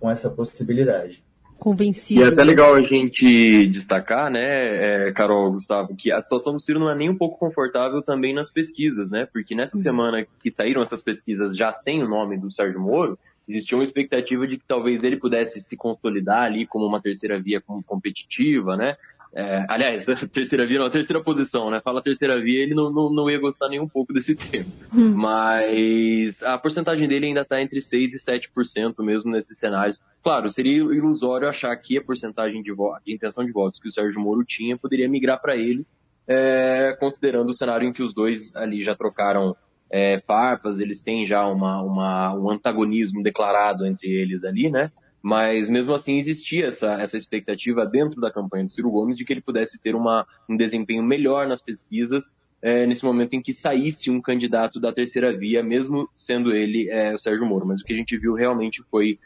com 0.00 0.10
essa 0.10 0.28
possibilidade. 0.28 1.24
Convencido. 1.56 2.20
E 2.20 2.24
é 2.24 2.28
até 2.28 2.44
legal 2.44 2.74
a 2.74 2.82
gente 2.82 3.66
destacar, 3.66 4.30
né, 4.30 5.08
é, 5.08 5.12
Carol, 5.12 5.52
Gustavo, 5.52 5.94
que 5.96 6.10
a 6.12 6.20
situação 6.20 6.52
do 6.52 6.60
Ciro 6.60 6.78
não 6.78 6.90
é 6.90 6.94
nem 6.94 7.10
um 7.10 7.16
pouco 7.16 7.38
confortável 7.38 8.00
também 8.02 8.32
nas 8.32 8.48
pesquisas, 8.48 9.10
né? 9.10 9.26
Porque 9.32 9.56
nessa 9.56 9.76
uhum. 9.76 9.82
semana 9.82 10.26
que 10.40 10.52
saíram 10.52 10.82
essas 10.82 11.02
pesquisas 11.02 11.56
já 11.56 11.72
sem 11.72 12.02
o 12.02 12.08
nome 12.08 12.38
do 12.38 12.50
Sérgio 12.52 12.80
Moro, 12.80 13.18
existia 13.48 13.76
uma 13.76 13.84
expectativa 13.84 14.46
de 14.46 14.58
que 14.58 14.64
talvez 14.66 15.02
ele 15.02 15.16
pudesse 15.16 15.60
se 15.60 15.76
consolidar 15.76 16.44
ali 16.44 16.66
como 16.66 16.86
uma 16.86 17.00
terceira 17.00 17.40
via 17.40 17.60
competitiva, 17.60 18.76
né? 18.76 18.96
é, 19.34 19.64
aliás, 19.68 20.04
terceira 20.32 20.66
via 20.66 20.78
não, 20.78 20.86
a 20.86 20.90
terceira 20.90 21.22
posição, 21.22 21.70
né? 21.70 21.80
Fala 21.80 22.02
terceira 22.02 22.40
via, 22.40 22.62
ele 22.62 22.74
não, 22.74 22.90
não, 22.90 23.12
não 23.12 23.30
ia 23.30 23.38
gostar 23.38 23.68
nem 23.68 23.80
um 23.80 23.88
pouco 23.88 24.12
desse 24.12 24.34
termo. 24.36 24.72
Hum. 24.94 25.14
Mas 25.14 26.42
a 26.42 26.58
porcentagem 26.58 27.08
dele 27.08 27.26
ainda 27.26 27.42
está 27.42 27.60
entre 27.60 27.80
6% 27.80 28.12
e 28.12 28.18
7% 28.18 29.02
mesmo 29.04 29.30
nesses 29.30 29.58
cenários. 29.58 30.00
Claro, 30.22 30.50
seria 30.50 30.78
ilusório 30.78 31.48
achar 31.48 31.74
que 31.76 31.98
a 31.98 32.02
porcentagem 32.02 32.62
de, 32.62 32.72
de 33.04 33.14
intenção 33.14 33.44
de 33.44 33.52
votos 33.52 33.78
que 33.78 33.88
o 33.88 33.92
Sérgio 33.92 34.20
Moro 34.20 34.44
tinha 34.44 34.76
poderia 34.76 35.08
migrar 35.08 35.40
para 35.40 35.56
ele, 35.56 35.86
é, 36.26 36.96
considerando 36.98 37.50
o 37.50 37.54
cenário 37.54 37.88
em 37.88 37.92
que 37.92 38.02
os 38.02 38.12
dois 38.12 38.54
ali 38.54 38.82
já 38.82 38.94
trocaram 38.94 39.56
é, 39.90 40.20
farpas, 40.26 40.78
eles 40.78 41.00
têm 41.00 41.26
já 41.26 41.46
uma, 41.46 41.82
uma, 41.82 42.34
um 42.34 42.50
antagonismo 42.50 43.22
declarado 43.22 43.86
entre 43.86 44.08
eles 44.08 44.44
ali, 44.44 44.70
né? 44.70 44.90
Mas 45.22 45.68
mesmo 45.68 45.92
assim 45.92 46.18
existia 46.18 46.66
essa, 46.66 46.92
essa 46.94 47.16
expectativa 47.16 47.84
dentro 47.84 48.20
da 48.20 48.30
campanha 48.30 48.64
do 48.64 48.70
Ciro 48.70 48.90
Gomes 48.90 49.16
de 49.16 49.24
que 49.24 49.32
ele 49.32 49.40
pudesse 49.40 49.78
ter 49.78 49.94
uma, 49.94 50.26
um 50.48 50.56
desempenho 50.56 51.02
melhor 51.02 51.46
nas 51.46 51.60
pesquisas 51.60 52.30
é, 52.60 52.86
nesse 52.86 53.04
momento 53.04 53.34
em 53.34 53.42
que 53.42 53.52
saísse 53.52 54.10
um 54.10 54.20
candidato 54.20 54.80
da 54.80 54.92
terceira 54.92 55.36
via, 55.36 55.62
mesmo 55.62 56.08
sendo 56.14 56.52
ele 56.52 56.88
é, 56.90 57.14
o 57.14 57.18
Sérgio 57.18 57.46
Moro. 57.46 57.66
Mas 57.66 57.80
o 57.80 57.84
que 57.84 57.92
a 57.92 57.96
gente 57.96 58.16
viu 58.18 58.34
realmente 58.34 58.82
foi 58.90 59.18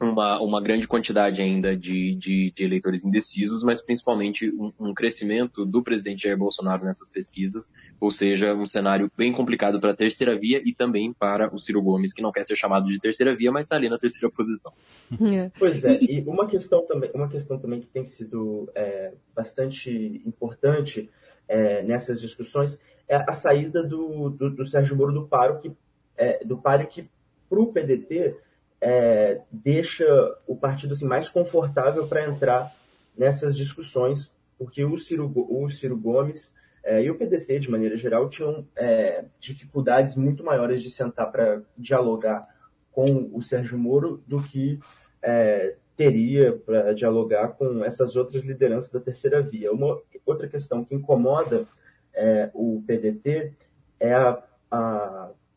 uma, 0.00 0.40
uma 0.40 0.60
grande 0.60 0.86
quantidade 0.86 1.40
ainda 1.40 1.76
de, 1.76 2.14
de, 2.14 2.52
de 2.54 2.64
eleitores 2.64 3.04
indecisos, 3.04 3.62
mas 3.62 3.82
principalmente 3.82 4.48
um, 4.50 4.72
um, 4.78 4.94
crescimento 4.94 5.64
do 5.64 5.82
presidente 5.82 6.22
Jair 6.22 6.38
Bolsonaro 6.38 6.84
nessas 6.84 7.08
pesquisas, 7.08 7.68
ou 8.00 8.10
seja, 8.10 8.54
um 8.54 8.66
cenário 8.66 9.10
bem 9.16 9.32
complicado 9.32 9.80
para 9.80 9.90
a 9.90 9.96
terceira 9.96 10.38
via 10.38 10.62
e 10.64 10.72
também 10.72 11.12
para 11.12 11.52
o 11.54 11.58
Ciro 11.58 11.82
Gomes, 11.82 12.12
que 12.12 12.22
não 12.22 12.30
quer 12.30 12.46
ser 12.46 12.56
chamado 12.56 12.88
de 12.88 13.00
terceira 13.00 13.34
via, 13.34 13.50
mas 13.50 13.64
está 13.64 13.76
ali 13.76 13.88
na 13.88 13.98
terceira 13.98 14.30
posição. 14.30 14.72
É. 15.28 15.50
Pois 15.58 15.84
é, 15.84 15.98
e 16.00 16.20
uma 16.22 16.46
questão 16.46 16.86
também, 16.86 17.10
uma 17.12 17.28
questão 17.28 17.58
também 17.58 17.80
que 17.80 17.86
tem 17.86 18.04
sido 18.04 18.70
é, 18.74 19.12
bastante 19.34 20.22
importante 20.24 21.10
é, 21.46 21.82
nessas 21.82 22.20
discussões 22.20 22.80
é 23.08 23.16
a 23.16 23.32
saída 23.32 23.82
do, 23.82 24.30
do, 24.30 24.50
do 24.50 24.66
Sérgio 24.66 24.96
Moro 24.96 25.12
do 25.12 25.26
paro 25.26 25.58
que 25.58 25.72
é, 26.16 26.44
do 26.44 26.56
paro 26.56 26.86
que 26.86 27.08
para 27.48 27.60
o 27.60 27.72
PDT 27.72 28.36
é, 28.80 29.40
deixa 29.50 30.06
o 30.46 30.56
partido 30.56 30.92
assim, 30.92 31.06
mais 31.06 31.28
confortável 31.28 32.06
para 32.06 32.26
entrar 32.26 32.74
nessas 33.16 33.56
discussões, 33.56 34.32
porque 34.56 34.84
o 34.84 34.96
Ciro, 34.96 35.32
o 35.34 35.68
Ciro 35.70 35.96
Gomes 35.96 36.54
é, 36.84 37.02
e 37.02 37.10
o 37.10 37.16
PDT, 37.16 37.60
de 37.60 37.70
maneira 37.70 37.96
geral, 37.96 38.28
tinham 38.28 38.66
é, 38.76 39.24
dificuldades 39.40 40.16
muito 40.16 40.44
maiores 40.44 40.82
de 40.82 40.90
sentar 40.90 41.30
para 41.30 41.62
dialogar 41.76 42.46
com 42.92 43.30
o 43.32 43.42
Sérgio 43.42 43.78
Moro 43.78 44.22
do 44.26 44.42
que 44.42 44.78
é, 45.22 45.74
teria 45.96 46.52
para 46.52 46.94
dialogar 46.94 47.48
com 47.48 47.84
essas 47.84 48.16
outras 48.16 48.44
lideranças 48.44 48.90
da 48.90 49.00
terceira 49.00 49.42
via. 49.42 49.72
Uma 49.72 50.00
outra 50.24 50.48
questão 50.48 50.84
que 50.84 50.94
incomoda 50.94 51.66
é, 52.14 52.50
o 52.54 52.82
PDT 52.86 53.52
é 53.98 54.14
a, 54.14 54.30
a 54.30 54.42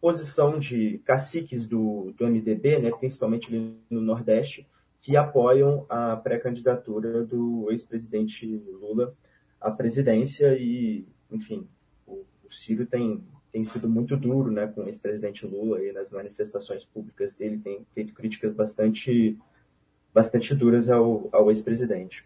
posição 0.01 0.60
de 0.60 0.98
caciques 1.05 1.67
do, 1.67 2.12
do 2.17 2.25
MDB, 2.25 2.79
né, 2.79 2.91
principalmente 3.00 3.51
no 3.88 4.01
Nordeste, 4.01 4.67
que 5.00 5.15
apoiam 5.15 5.86
a 5.88 6.15
pré-candidatura 6.17 7.24
do 7.24 7.67
ex-presidente 7.72 8.48
Lula 8.48 9.15
à 9.60 9.70
presidência 9.70 10.58
e, 10.58 11.05
enfim, 11.31 11.67
o, 12.05 12.25
o 12.43 12.51
Ciro 12.51 12.86
tem, 12.88 13.24
tem 13.51 13.63
sido 13.63 13.88
muito 13.88 14.17
duro 14.17 14.51
né, 14.51 14.67
com 14.67 14.81
o 14.81 14.88
ex-presidente 14.88 15.46
Lula 15.46 15.84
e 15.84 15.91
nas 15.91 16.12
manifestações 16.12 16.84
públicas 16.84 17.36
dele 17.36 17.60
tem 17.60 17.86
feito 17.93 18.13
críticas 18.13 18.53
bastante, 18.53 19.38
bastante 20.12 20.55
duras 20.55 20.89
ao, 20.89 21.29
ao 21.31 21.50
ex-presidente. 21.51 22.25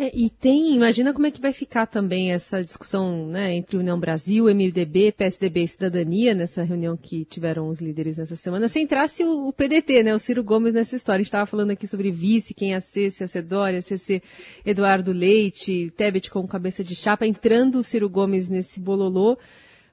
É, 0.00 0.10
e 0.14 0.30
tem, 0.30 0.74
imagina 0.74 1.12
como 1.12 1.26
é 1.26 1.30
que 1.30 1.42
vai 1.42 1.52
ficar 1.52 1.84
também 1.84 2.32
essa 2.32 2.64
discussão 2.64 3.26
né, 3.26 3.54
entre 3.54 3.76
União 3.76 4.00
Brasil, 4.00 4.46
MDB, 4.46 5.12
PSDB 5.12 5.64
e 5.64 5.68
Cidadania, 5.68 6.34
nessa 6.34 6.62
reunião 6.62 6.96
que 6.96 7.26
tiveram 7.26 7.68
os 7.68 7.82
líderes 7.82 8.16
nessa 8.16 8.34
semana, 8.34 8.66
se 8.66 8.80
entrasse 8.80 9.22
o, 9.22 9.48
o 9.48 9.52
PDT, 9.52 10.02
né, 10.02 10.14
o 10.14 10.18
Ciro 10.18 10.42
Gomes 10.42 10.72
nessa 10.72 10.96
história. 10.96 11.18
A 11.18 11.22
gente 11.22 11.26
estava 11.26 11.44
falando 11.44 11.72
aqui 11.72 11.86
sobre 11.86 12.10
vice, 12.10 12.54
quem 12.54 12.70
ia 12.70 12.80
ser, 12.80 13.10
se 13.10 13.22
ia 13.22 13.28
ser 13.28 13.42
Dória, 13.42 13.82
se 13.82 13.92
ia 13.92 13.98
ser 13.98 14.22
Eduardo 14.64 15.12
Leite, 15.12 15.92
Tebet 15.94 16.30
com 16.30 16.48
cabeça 16.48 16.82
de 16.82 16.94
chapa, 16.94 17.26
entrando 17.26 17.78
o 17.78 17.84
Ciro 17.84 18.08
Gomes 18.08 18.48
nesse 18.48 18.80
bololô. 18.80 19.36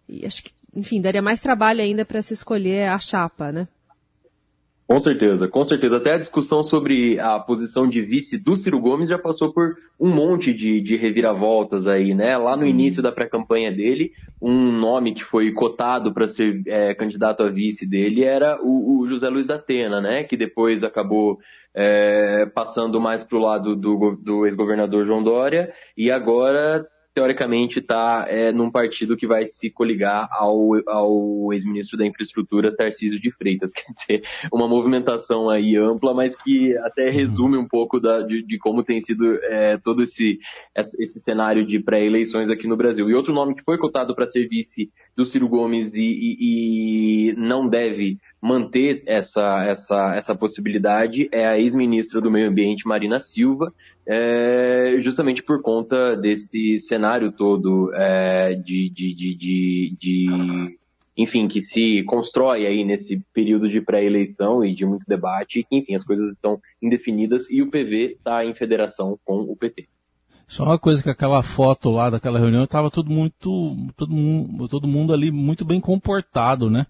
E 0.07 0.25
acho 0.25 0.41
que, 0.41 0.51
enfim, 0.73 1.01
daria 1.01 1.21
mais 1.21 1.41
trabalho 1.41 1.81
ainda 1.81 2.05
para 2.05 2.21
se 2.21 2.33
escolher 2.33 2.87
a 2.87 2.97
chapa, 2.97 3.51
né? 3.51 3.67
Com 4.88 5.01
certeza, 5.01 5.50
com 5.50 5.65
certeza. 5.65 5.98
Até 5.98 6.13
a 6.13 6.17
discussão 6.17 6.63
sobre 6.63 7.20
a 7.20 7.38
posição 7.39 7.89
de 7.89 8.01
vice 8.01 8.38
do 8.38 8.56
Ciro 8.56 8.79
Gomes 8.79 9.10
já 9.10 9.20
passou 9.20 9.51
por 9.51 9.75
um 10.00 10.08
monte 10.08 10.53
de, 10.53 10.79
de 10.79 10.96
reviravoltas 10.96 11.86
aí, 11.86 12.15
né? 12.15 12.38
Lá 12.38 12.56
no 12.56 12.62
uhum. 12.62 12.70
início 12.70 13.03
da 13.03 13.12
pré-campanha 13.12 13.70
dele, 13.70 14.13
um 14.41 14.72
nome 14.72 15.13
que 15.13 15.25
foi 15.25 15.51
cotado 15.51 16.13
para 16.13 16.25
ser 16.29 16.62
é, 16.65 16.96
candidato 16.96 17.44
a 17.44 17.50
vice 17.50 17.86
dele 17.86 18.24
era 18.24 18.60
o, 18.62 19.01
o, 19.01 19.08
José 19.10 19.27
Luiz 19.27 19.46
da 19.46 19.56
Atena, 19.56 20.00
né? 20.00 20.24
Que 20.24 20.38
depois 20.38 20.82
acabou 20.82 21.38
é, 21.75 22.46
passando 22.46 23.01
mais 23.01 23.22
para 23.25 23.38
o 23.38 23.41
lado 23.41 23.75
do, 23.75 24.17
do 24.24 24.46
ex-governador 24.46 25.06
João 25.06 25.22
Dória 25.22 25.74
e 25.98 26.10
agora 26.10 26.88
teoricamente 27.17 27.79
está 27.79 28.27
é, 28.29 28.51
num 28.51 28.69
partido 28.69 29.17
que 29.17 29.25
vai 29.25 29.47
se 29.47 29.71
coligar 29.71 30.29
ao, 30.31 30.74
ao 30.86 31.51
ex-ministro 31.51 31.97
da 31.97 32.05
Infraestrutura, 32.05 32.75
Tarcísio 32.75 33.19
de 33.19 33.31
Freitas. 33.31 33.71
Quer 33.74 33.91
dizer, 33.91 34.27
uma 34.53 34.67
movimentação 34.67 35.50
aí 35.50 35.75
ampla, 35.75 36.13
mas 36.13 36.39
que 36.43 36.77
até 36.77 37.09
resume 37.09 37.57
um 37.57 37.67
pouco 37.67 38.00
da, 38.00 38.21
de, 38.21 38.43
de 38.43 38.59
como 38.59 38.83
tem 38.83 39.01
sido 39.01 39.33
é, 39.45 39.77
todo 39.77 40.03
esse, 40.03 40.38
esse 40.75 41.19
cenário 41.19 41.65
de 41.65 41.79
pré-eleições 41.79 42.51
aqui 42.51 42.67
no 42.67 42.77
Brasil. 42.77 43.09
E 43.09 43.15
outro 43.15 43.33
nome 43.33 43.55
que 43.55 43.63
foi 43.63 43.79
cotado 43.79 44.13
para 44.13 44.27
ser 44.27 44.47
vice 44.47 44.91
do 45.15 45.25
Ciro 45.25 45.50
Gomes 45.50 45.95
e, 45.95 46.00
e, 46.00 47.31
e 47.31 47.33
não 47.36 47.67
deve 47.67 48.19
manter 48.41 49.03
essa, 49.06 49.63
essa, 49.65 50.15
essa 50.15 50.36
possibilidade 50.36 51.27
é 51.32 51.48
a 51.48 51.60
ex-ministra 51.60 52.22
do 52.22 52.32
Meio 52.32 52.50
Ambiente, 52.50 52.88
Marina 52.88 53.20
Silva, 53.20 53.74
é, 54.06 54.98
justamente 55.01 55.41
por 55.41 55.62
conta 55.62 56.15
desse 56.15 56.79
cenário 56.79 57.32
todo 57.32 57.91
é, 57.96 58.53
de, 58.53 58.89
de, 58.89 59.15
de, 59.15 59.36
de, 59.36 59.98
de, 60.00 60.77
enfim, 61.17 61.48
que 61.48 61.62
se 61.62 62.03
constrói 62.03 62.65
aí 62.65 62.86
nesse 62.86 63.20
período 63.34 63.67
de 63.67 63.82
pré-eleição 63.82 64.63
e 64.63 64.74
de 64.74 64.86
muito 64.86 65.06
debate, 65.08 65.65
enfim, 65.72 65.96
as 65.96 66.03
coisas 66.03 66.32
estão 66.32 66.60
indefinidas 66.82 67.50
e 67.50 67.62
o 67.62 67.70
PV 67.70 68.17
está 68.17 68.46
em 68.46 68.53
federação 68.53 69.20
com 69.25 69.41
o 69.41 69.56
PT. 69.56 69.88
Só 70.48 70.63
uma 70.63 70.79
coisa 70.79 71.03
que 71.03 71.10
aquela 71.10 71.44
foto 71.44 71.91
lá 71.91 72.10
daquela 72.10 72.39
reunião 72.39 72.63
estava 72.63 72.89
todo 72.89 73.12
muito, 73.12 73.75
todo 73.98 74.13
mundo, 74.13 74.67
todo 74.70 74.88
mundo 74.88 75.12
ali 75.12 75.29
muito 75.29 75.65
bem 75.65 75.82
comportado, 75.82 76.70
né? 76.70 76.86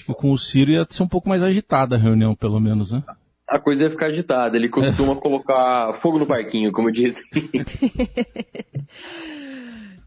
Acho 0.00 0.06
que 0.06 0.14
com 0.14 0.32
o 0.32 0.38
Ciro 0.38 0.70
ia 0.70 0.86
ser 0.88 1.02
um 1.02 1.08
pouco 1.08 1.28
mais 1.28 1.42
agitada 1.42 1.94
a 1.94 1.98
reunião, 1.98 2.34
pelo 2.34 2.58
menos, 2.58 2.90
né? 2.90 3.02
A 3.46 3.58
coisa 3.58 3.82
ia 3.82 3.90
ficar 3.90 4.06
agitada. 4.06 4.56
Ele 4.56 4.68
costuma 4.68 5.14
colocar 5.14 5.98
fogo 6.00 6.18
no 6.18 6.26
parquinho, 6.26 6.72
como 6.72 6.90
diz. 6.90 7.14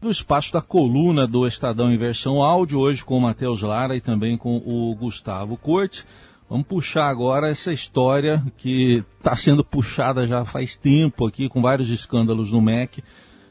do 0.00 0.10
espaço 0.10 0.52
da 0.52 0.60
coluna 0.60 1.28
do 1.28 1.46
Estadão 1.46 1.92
em 1.92 1.96
versão 1.96 2.42
áudio, 2.42 2.80
hoje 2.80 3.04
com 3.04 3.16
o 3.16 3.20
Matheus 3.20 3.62
Lara 3.62 3.94
e 3.94 4.00
também 4.00 4.36
com 4.36 4.56
o 4.56 4.96
Gustavo 4.96 5.56
Cortes. 5.56 6.04
Vamos 6.50 6.66
puxar 6.66 7.08
agora 7.08 7.48
essa 7.48 7.72
história 7.72 8.42
que 8.56 9.04
está 9.18 9.36
sendo 9.36 9.64
puxada 9.64 10.26
já 10.26 10.44
faz 10.44 10.76
tempo 10.76 11.24
aqui, 11.24 11.48
com 11.48 11.62
vários 11.62 11.88
escândalos 11.88 12.50
no 12.50 12.60
MEC, 12.60 13.02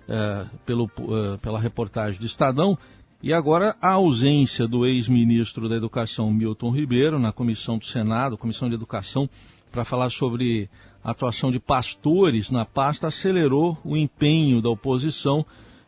é, 0.10 0.46
pelo, 0.66 0.92
é, 0.98 1.38
pela 1.38 1.60
reportagem 1.60 2.20
do 2.20 2.26
Estadão. 2.26 2.78
E 3.24 3.32
agora 3.32 3.74
a 3.82 3.94
ausência 3.94 4.68
do 4.68 4.86
ex-ministro 4.86 5.70
da 5.70 5.78
Educação, 5.78 6.30
Milton 6.30 6.72
Ribeiro, 6.72 7.18
na 7.18 7.32
comissão 7.32 7.78
do 7.78 7.86
Senado, 7.86 8.38
Comissão 8.38 8.68
de 8.68 8.76
Educação, 8.76 9.30
para 9.72 9.86
falar 9.86 10.10
sobre 10.10 10.70
a 11.02 11.12
atuação 11.12 11.50
de 11.50 11.58
pastores 11.58 12.52
na 12.52 12.66
pasta, 12.66 13.08
acelerou 13.08 13.78
o 13.82 13.96
empenho 13.96 14.62
da 14.62 14.70
oposição 14.70 15.46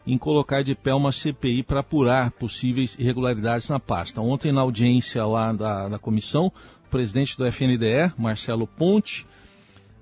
em 0.08 0.18
colocar 0.18 0.64
de 0.64 0.74
pé 0.74 0.94
uma 0.94 1.12
CPI 1.12 1.62
para 1.64 1.82
apurar 1.82 2.32
possíveis 2.32 2.96
irregularidades 2.98 3.68
na 3.68 3.82
pasta. 3.82 4.22
Ontem, 4.22 4.54
na 4.54 4.62
audiência 4.62 5.26
lá 5.26 5.52
da, 5.52 5.90
da 5.90 6.00
comissão, 6.00 6.50
presidente 6.90 7.38
do 7.38 7.46
FNDE, 7.46 8.14
Marcelo 8.18 8.66
Ponte, 8.66 9.28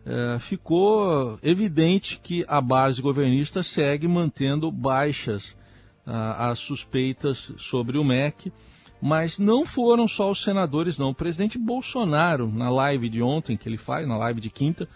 é, 0.06 0.38
ficou 0.38 1.40
evidente 1.42 2.20
que 2.22 2.46
a 2.48 2.62
base 2.62 3.02
governista 3.02 3.64
segue 3.64 4.08
mantendo 4.08 4.72
baixas 4.72 5.56
ah, 6.06 6.50
as 6.50 6.60
suspeitas 6.60 7.52
sobre 7.58 7.98
o 7.98 8.04
MEC, 8.04 8.52
mas 9.02 9.38
não 9.38 9.66
foram 9.66 10.08
só 10.08 10.32
os 10.32 10.42
senadores, 10.42 10.98
não. 10.98 11.10
O 11.10 11.16
presidente 11.16 11.58
Bolsonaro, 11.58 12.48
na 12.48 12.70
live 12.70 13.10
de 13.10 13.22
ontem, 13.22 13.58
que 13.58 13.68
ele 13.68 13.78
faz, 13.78 14.08
na 14.08 14.18
live 14.18 14.40
de 14.40 14.50
quinta, 14.50 14.88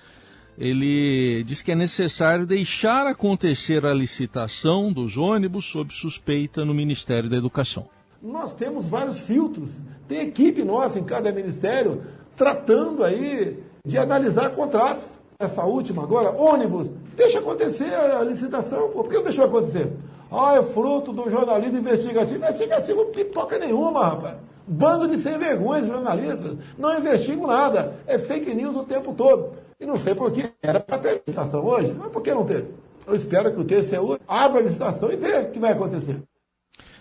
ele 0.58 1.44
diz 1.44 1.62
que 1.62 1.72
é 1.72 1.76
necessário 1.76 2.46
deixar 2.46 3.06
acontecer 3.06 3.86
a 3.86 3.94
licitação 3.94 4.92
dos 4.92 5.18
ônibus 5.18 5.66
sob 5.66 5.94
suspeita 5.94 6.66
no 6.66 6.74
Ministério 6.74 7.30
da 7.30 7.38
Educação. 7.38 7.88
Nós 8.22 8.56
temos 8.56 8.86
vários 8.86 9.20
filtros. 9.20 9.70
Tem 10.08 10.22
equipe 10.22 10.64
nossa 10.64 10.98
em 11.00 11.04
cada 11.04 11.32
ministério 11.32 12.04
tratando 12.36 13.04
aí 13.04 13.62
de 13.86 13.98
analisar 13.98 14.52
contratos. 14.52 15.16
essa 15.40 15.64
última 15.64 16.02
agora, 16.02 16.32
ônibus, 16.32 16.90
deixa 17.16 17.38
acontecer 17.38 17.94
a 17.94 18.24
licitação, 18.24 18.90
pô. 18.90 19.04
Por 19.04 19.10
que 19.10 19.18
não 19.18 19.24
deixou 19.24 19.46
acontecer? 19.46 19.92
Ah, 20.32 20.56
é 20.56 20.64
fruto 20.64 21.14
do 21.14 21.30
jornalismo 21.30 21.80
investigativo. 21.80 22.40
Investigativo 22.40 23.06
pipoca 23.06 23.58
nenhuma, 23.58 24.04
rapaz. 24.04 24.36
Bando 24.68 25.08
de 25.08 25.18
sem 25.18 25.38
vergonha 25.38 25.86
jornalistas. 25.86 26.58
Não 26.78 26.98
investigam 26.98 27.48
nada. 27.48 27.96
É 28.06 28.18
fake 28.18 28.54
news 28.54 28.76
o 28.76 28.84
tempo 28.84 29.14
todo. 29.14 29.52
E 29.80 29.86
não 29.86 29.98
sei 29.98 30.14
por 30.14 30.32
que. 30.32 30.50
Era 30.62 30.80
para 30.80 30.98
ter 30.98 31.24
licitação 31.26 31.66
hoje, 31.66 31.94
mas 31.98 32.12
por 32.12 32.22
que 32.22 32.34
não 32.34 32.46
teve? 32.46 32.68
Eu 33.06 33.16
espero 33.16 33.54
que 33.54 33.62
o 33.62 33.64
TCU 33.64 34.20
abra 34.28 34.60
a 34.60 34.64
licitação 34.64 35.10
e 35.10 35.16
veja 35.16 35.42
o 35.42 35.52
que 35.52 35.60
vai 35.60 35.72
acontecer. 35.72 36.22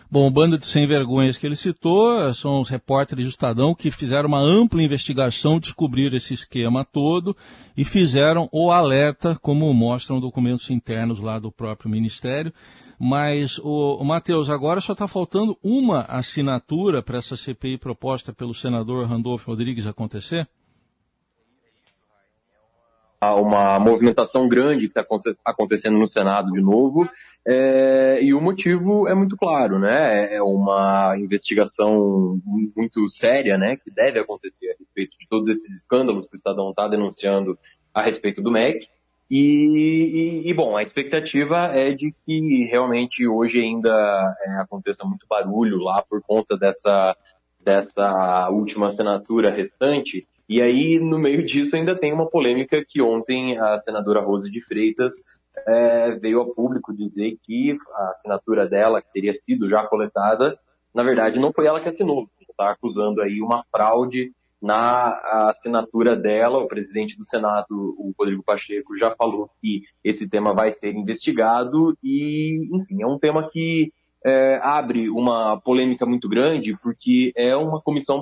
Bom, 0.08 0.28
o 0.28 0.30
bando 0.30 0.56
de 0.56 0.64
sem 0.64 0.86
vergonhas 0.86 1.36
que 1.36 1.44
ele 1.44 1.56
citou 1.56 2.32
são 2.32 2.60
os 2.60 2.68
repórteres 2.68 3.24
do 3.24 3.30
Estadão 3.30 3.74
que 3.74 3.90
fizeram 3.90 4.28
uma 4.28 4.38
ampla 4.38 4.80
investigação, 4.80 5.58
descobriram 5.58 6.16
esse 6.16 6.32
esquema 6.32 6.84
todo 6.84 7.36
e 7.76 7.84
fizeram 7.84 8.48
o 8.52 8.70
alerta, 8.70 9.36
como 9.42 9.72
mostram 9.74 10.20
documentos 10.20 10.70
internos 10.70 11.18
lá 11.18 11.40
do 11.40 11.50
próprio 11.50 11.90
Ministério. 11.90 12.52
Mas, 12.98 13.58
o, 13.58 14.02
Matheus, 14.04 14.48
agora 14.48 14.80
só 14.80 14.92
está 14.92 15.06
faltando 15.06 15.56
uma 15.62 16.02
assinatura 16.02 17.02
para 17.02 17.18
essa 17.18 17.36
CPI 17.36 17.78
proposta 17.78 18.32
pelo 18.32 18.54
senador 18.54 19.06
Randolfo 19.06 19.50
Rodrigues 19.50 19.86
acontecer? 19.86 20.48
uma 23.34 23.78
movimentação 23.80 24.48
grande 24.48 24.88
que 24.88 24.98
está 24.98 25.06
acontecendo 25.44 25.98
no 25.98 26.06
Senado 26.06 26.52
de 26.52 26.60
novo, 26.60 27.08
é, 27.46 28.22
e 28.22 28.34
o 28.34 28.40
motivo 28.40 29.06
é 29.08 29.14
muito 29.14 29.36
claro, 29.36 29.78
né? 29.78 30.34
É 30.34 30.42
uma 30.42 31.16
investigação 31.16 32.40
muito 32.76 33.08
séria, 33.08 33.56
né? 33.56 33.76
Que 33.76 33.90
deve 33.90 34.18
acontecer 34.18 34.70
a 34.70 34.76
respeito 34.78 35.16
de 35.18 35.28
todos 35.28 35.48
esses 35.48 35.70
escândalos 35.76 36.26
que 36.26 36.34
o 36.34 36.36
Estadão 36.36 36.70
está 36.70 36.88
denunciando 36.88 37.58
a 37.94 38.02
respeito 38.02 38.42
do 38.42 38.50
MEC. 38.50 38.88
E, 39.30 40.44
e, 40.44 40.50
e, 40.50 40.54
bom, 40.54 40.76
a 40.76 40.82
expectativa 40.82 41.66
é 41.66 41.92
de 41.92 42.14
que 42.24 42.64
realmente 42.70 43.26
hoje 43.26 43.60
ainda 43.60 44.36
é, 44.40 44.60
aconteça 44.60 45.04
muito 45.04 45.26
barulho 45.28 45.78
lá 45.78 46.02
por 46.08 46.22
conta 46.22 46.56
dessa, 46.56 47.16
dessa 47.60 48.48
última 48.50 48.88
assinatura 48.88 49.50
restante. 49.50 50.26
E 50.48 50.62
aí, 50.62 51.00
no 51.00 51.18
meio 51.18 51.44
disso, 51.44 51.74
ainda 51.74 51.98
tem 51.98 52.12
uma 52.12 52.30
polêmica 52.30 52.84
que 52.86 53.02
ontem 53.02 53.58
a 53.58 53.78
senadora 53.78 54.20
Rosa 54.20 54.48
de 54.48 54.60
Freitas 54.60 55.12
é, 55.66 56.12
veio 56.12 56.38
ao 56.38 56.54
público 56.54 56.94
dizer 56.94 57.36
que 57.42 57.76
a 57.94 58.10
assinatura 58.10 58.68
dela, 58.68 59.02
que 59.02 59.12
teria 59.12 59.34
sido 59.44 59.68
já 59.68 59.84
coletada, 59.84 60.56
na 60.94 61.02
verdade 61.02 61.38
não 61.40 61.52
foi 61.52 61.66
ela 61.66 61.80
que 61.80 61.88
assinou. 61.88 62.28
Está 62.48 62.70
acusando 62.70 63.20
aí 63.20 63.40
uma 63.42 63.64
fraude 63.72 64.32
na 64.60 65.50
assinatura 65.50 66.16
dela. 66.16 66.58
O 66.58 66.68
presidente 66.68 67.16
do 67.16 67.24
Senado, 67.24 67.66
o 67.70 68.12
Rodrigo 68.18 68.42
Pacheco, 68.42 68.96
já 68.98 69.14
falou 69.14 69.50
que 69.60 69.82
esse 70.02 70.28
tema 70.28 70.52
vai 70.52 70.72
ser 70.72 70.94
investigado 70.94 71.96
e, 72.02 72.68
enfim, 72.72 73.02
é 73.02 73.06
um 73.06 73.18
tema 73.18 73.48
que 73.50 73.92
é, 74.24 74.58
abre 74.62 75.08
uma 75.08 75.60
polêmica 75.60 76.04
muito 76.04 76.28
grande 76.28 76.76
porque 76.82 77.32
é 77.36 77.54
uma 77.54 77.80
comissão 77.80 78.20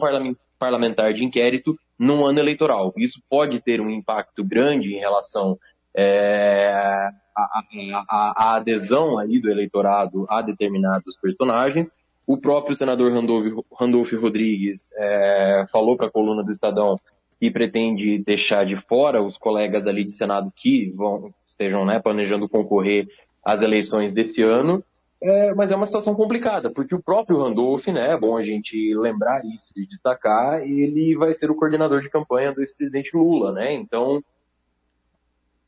parlamentar 0.58 1.14
de 1.14 1.24
inquérito 1.24 1.74
num 1.98 2.26
ano 2.26 2.38
eleitoral. 2.38 2.92
Isso 2.96 3.20
pode 3.28 3.60
ter 3.62 3.80
um 3.80 3.88
impacto 3.88 4.44
grande 4.44 4.94
em 4.94 4.98
relação 4.98 5.58
é, 5.96 7.08
à, 7.36 8.04
à, 8.08 8.56
adesão 8.56 9.18
aí 9.18 9.40
do 9.40 9.50
eleitorado 9.50 10.26
a 10.28 10.42
determinados 10.42 11.16
personagens. 11.20 11.90
O 12.26 12.38
próprio 12.38 12.74
senador 12.74 13.12
Randolph, 13.12 13.64
Randolph 13.78 14.12
Rodrigues 14.12 14.88
é, 14.96 15.66
falou 15.70 15.96
para 15.96 16.06
a 16.06 16.10
coluna 16.10 16.42
do 16.42 16.52
Estadão 16.52 16.98
que 17.38 17.50
pretende 17.50 18.18
deixar 18.24 18.64
de 18.64 18.76
fora 18.88 19.22
os 19.22 19.36
colegas 19.36 19.86
ali 19.86 20.04
de 20.04 20.12
Senado 20.12 20.50
que 20.56 20.90
vão, 20.96 21.34
estejam 21.46 21.84
né, 21.84 22.00
planejando 22.00 22.48
concorrer 22.48 23.06
às 23.44 23.60
eleições 23.60 24.12
desse 24.12 24.40
ano. 24.40 24.82
É, 25.22 25.54
mas 25.54 25.70
é 25.70 25.76
uma 25.76 25.86
situação 25.86 26.14
complicada, 26.14 26.70
porque 26.70 26.94
o 26.94 27.02
próprio 27.02 27.42
Randolph, 27.42 27.86
né, 27.86 28.12
é 28.12 28.18
bom 28.18 28.36
a 28.36 28.44
gente 28.44 28.94
lembrar 28.94 29.42
isso 29.44 29.72
e 29.76 29.86
destacar, 29.86 30.62
ele 30.62 31.16
vai 31.16 31.32
ser 31.32 31.50
o 31.50 31.54
coordenador 31.54 32.00
de 32.00 32.10
campanha 32.10 32.52
do 32.52 32.60
ex-presidente 32.60 33.16
Lula, 33.16 33.52
né? 33.52 33.72
Então, 33.72 34.22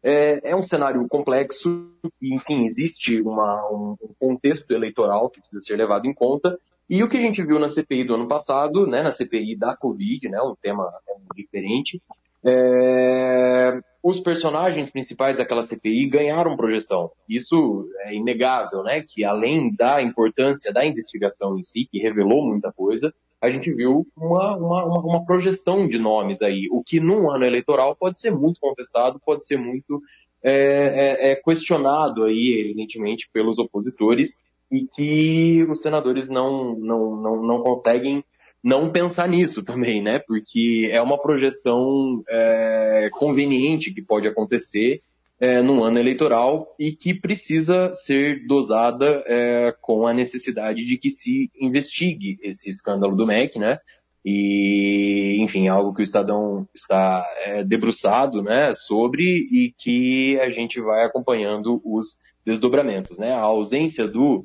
é, 0.03 0.51
é, 0.51 0.57
um 0.57 0.63
cenário 0.63 1.07
complexo, 1.09 1.91
e, 2.21 2.35
enfim, 2.35 2.65
existe 2.65 3.21
uma, 3.21 3.69
um 3.71 3.97
contexto 4.19 4.71
eleitoral 4.71 5.31
que 5.31 5.41
precisa 5.41 5.61
ser 5.61 5.77
levado 5.77 6.07
em 6.07 6.15
conta, 6.15 6.59
e 6.89 7.03
o 7.03 7.09
que 7.09 7.17
a 7.17 7.21
gente 7.21 7.43
viu 7.43 7.59
na 7.59 7.69
CPI 7.69 8.05
do 8.05 8.15
ano 8.15 8.29
passado, 8.29 8.87
né, 8.87 9.03
na 9.03 9.11
CPI 9.11 9.57
da 9.57 9.77
Covid, 9.77 10.29
né, 10.29 10.41
um 10.41 10.55
tema 10.61 10.89
diferente, 11.35 12.01
é, 12.45 13.81
os 14.01 14.21
personagens 14.21 14.89
principais 14.89 15.37
daquela 15.37 15.65
CPI 15.65 16.07
ganharam 16.07 16.57
projeção. 16.57 17.11
Isso 17.29 17.89
é 18.03 18.15
inegável, 18.15 18.85
né? 18.85 19.03
Que 19.03 19.25
além 19.25 19.75
da 19.75 20.01
importância 20.01 20.73
da 20.73 20.87
investigação 20.87 21.59
em 21.59 21.65
si, 21.65 21.89
que 21.91 21.99
revelou 21.99 22.47
muita 22.47 22.73
coisa, 22.73 23.13
a 23.41 23.51
gente 23.51 23.73
viu 23.73 24.07
uma, 24.17 24.57
uma, 24.57 24.85
uma, 25.01 25.25
projeção 25.25 25.87
de 25.87 25.99
nomes 25.99 26.41
aí, 26.41 26.69
o 26.71 26.83
que 26.83 26.99
num 26.99 27.31
ano 27.31 27.45
eleitoral 27.45 27.95
pode 27.95 28.19
ser 28.19 28.31
muito 28.31 28.59
contestado, 28.61 29.21
pode 29.25 29.47
ser 29.47 29.59
muito 29.59 30.01
é, 30.43 31.31
é, 31.31 31.33
é 31.33 31.37
questionado 31.37 32.25
aí, 32.25 32.61
evidentemente, 32.65 33.29
pelos 33.33 33.59
opositores, 33.59 34.37
e 34.71 34.87
que 34.87 35.65
os 35.71 35.81
senadores 35.83 36.29
não, 36.29 36.77
não, 36.77 37.17
não, 37.17 37.43
não 37.43 37.63
conseguem 37.63 38.25
não 38.63 38.91
pensar 38.91 39.29
nisso 39.29 39.63
também, 39.63 40.03
né? 40.03 40.19
Porque 40.19 40.89
é 40.91 41.01
uma 41.01 41.19
projeção 41.19 42.23
é, 42.29 43.09
conveniente 43.13 43.93
que 43.93 44.03
pode 44.03 44.27
acontecer 44.27 45.01
é, 45.39 45.61
num 45.61 45.85
ano 45.85 45.99
eleitoral 45.99 46.75
e 46.79 46.93
que 46.93 47.15
precisa 47.15 47.93
ser 47.95 48.47
dosada 48.47 49.23
é, 49.27 49.75
com 49.81 50.07
a 50.07 50.13
necessidade 50.13 50.85
de 50.85 50.97
que 50.97 51.11
se 51.11 51.51
investigue 51.61 52.39
esse 52.43 52.71
escândalo 52.71 53.15
do 53.15 53.27
MEC, 53.27 53.59
né? 53.59 53.79
E, 54.25 55.39
enfim, 55.41 55.69
algo 55.69 55.95
que 55.95 56.01
o 56.01 56.03
Estadão 56.03 56.67
está 56.75 57.25
é, 57.45 57.63
debruçado 57.63 58.43
né, 58.43 58.75
sobre 58.75 59.23
e 59.25 59.73
que 59.79 60.37
a 60.41 60.51
gente 60.51 60.81
vai 60.81 61.05
acompanhando 61.05 61.81
os 61.85 62.17
desdobramentos. 62.45 63.17
Né? 63.19 63.31
A 63.31 63.43
ausência 63.43 64.09
do 64.09 64.45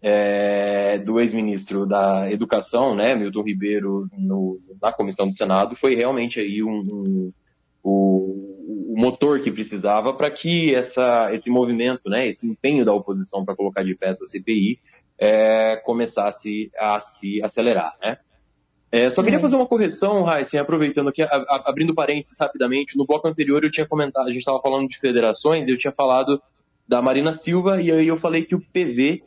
é, 0.00 0.98
do 0.98 1.20
ex-ministro 1.20 1.84
da 1.84 2.30
Educação, 2.30 2.94
né, 2.94 3.16
Milton 3.16 3.42
Ribeiro, 3.42 4.08
no, 4.16 4.60
na 4.80 4.92
comissão 4.92 5.28
do 5.28 5.36
Senado, 5.36 5.74
foi 5.76 5.96
realmente 5.96 6.38
aí 6.38 6.62
um, 6.62 6.70
um 6.70 7.32
o, 7.82 8.47
motor 8.98 9.40
que 9.40 9.52
precisava 9.52 10.12
para 10.12 10.28
que 10.28 10.74
essa, 10.74 11.32
esse 11.32 11.48
movimento, 11.48 12.10
né, 12.10 12.26
esse 12.26 12.44
empenho 12.44 12.84
da 12.84 12.92
oposição 12.92 13.44
para 13.44 13.54
colocar 13.54 13.84
de 13.84 13.94
pé 13.94 14.08
essa 14.08 14.26
CPI 14.26 14.80
é, 15.16 15.76
começasse 15.84 16.68
a 16.76 17.00
se 17.00 17.40
acelerar, 17.42 17.96
né. 18.02 18.18
É, 18.90 19.10
só 19.10 19.22
queria 19.22 19.38
fazer 19.38 19.54
uma 19.54 19.66
correção, 19.66 20.22
Raíssen, 20.22 20.58
aproveitando 20.58 21.08
aqui, 21.10 21.22
abrindo 21.66 21.94
parênteses 21.94 22.38
rapidamente. 22.40 22.96
No 22.96 23.04
bloco 23.04 23.28
anterior 23.28 23.62
eu 23.62 23.70
tinha 23.70 23.86
comentado, 23.86 24.24
a 24.24 24.30
gente 24.30 24.38
estava 24.38 24.62
falando 24.62 24.88
de 24.88 24.98
federações, 24.98 25.68
eu 25.68 25.76
tinha 25.76 25.92
falado 25.92 26.40
da 26.88 27.02
Marina 27.02 27.34
Silva, 27.34 27.82
e 27.82 27.92
aí 27.92 28.08
eu 28.08 28.16
falei 28.16 28.46
que 28.46 28.54
o 28.54 28.60
PV 28.60 29.22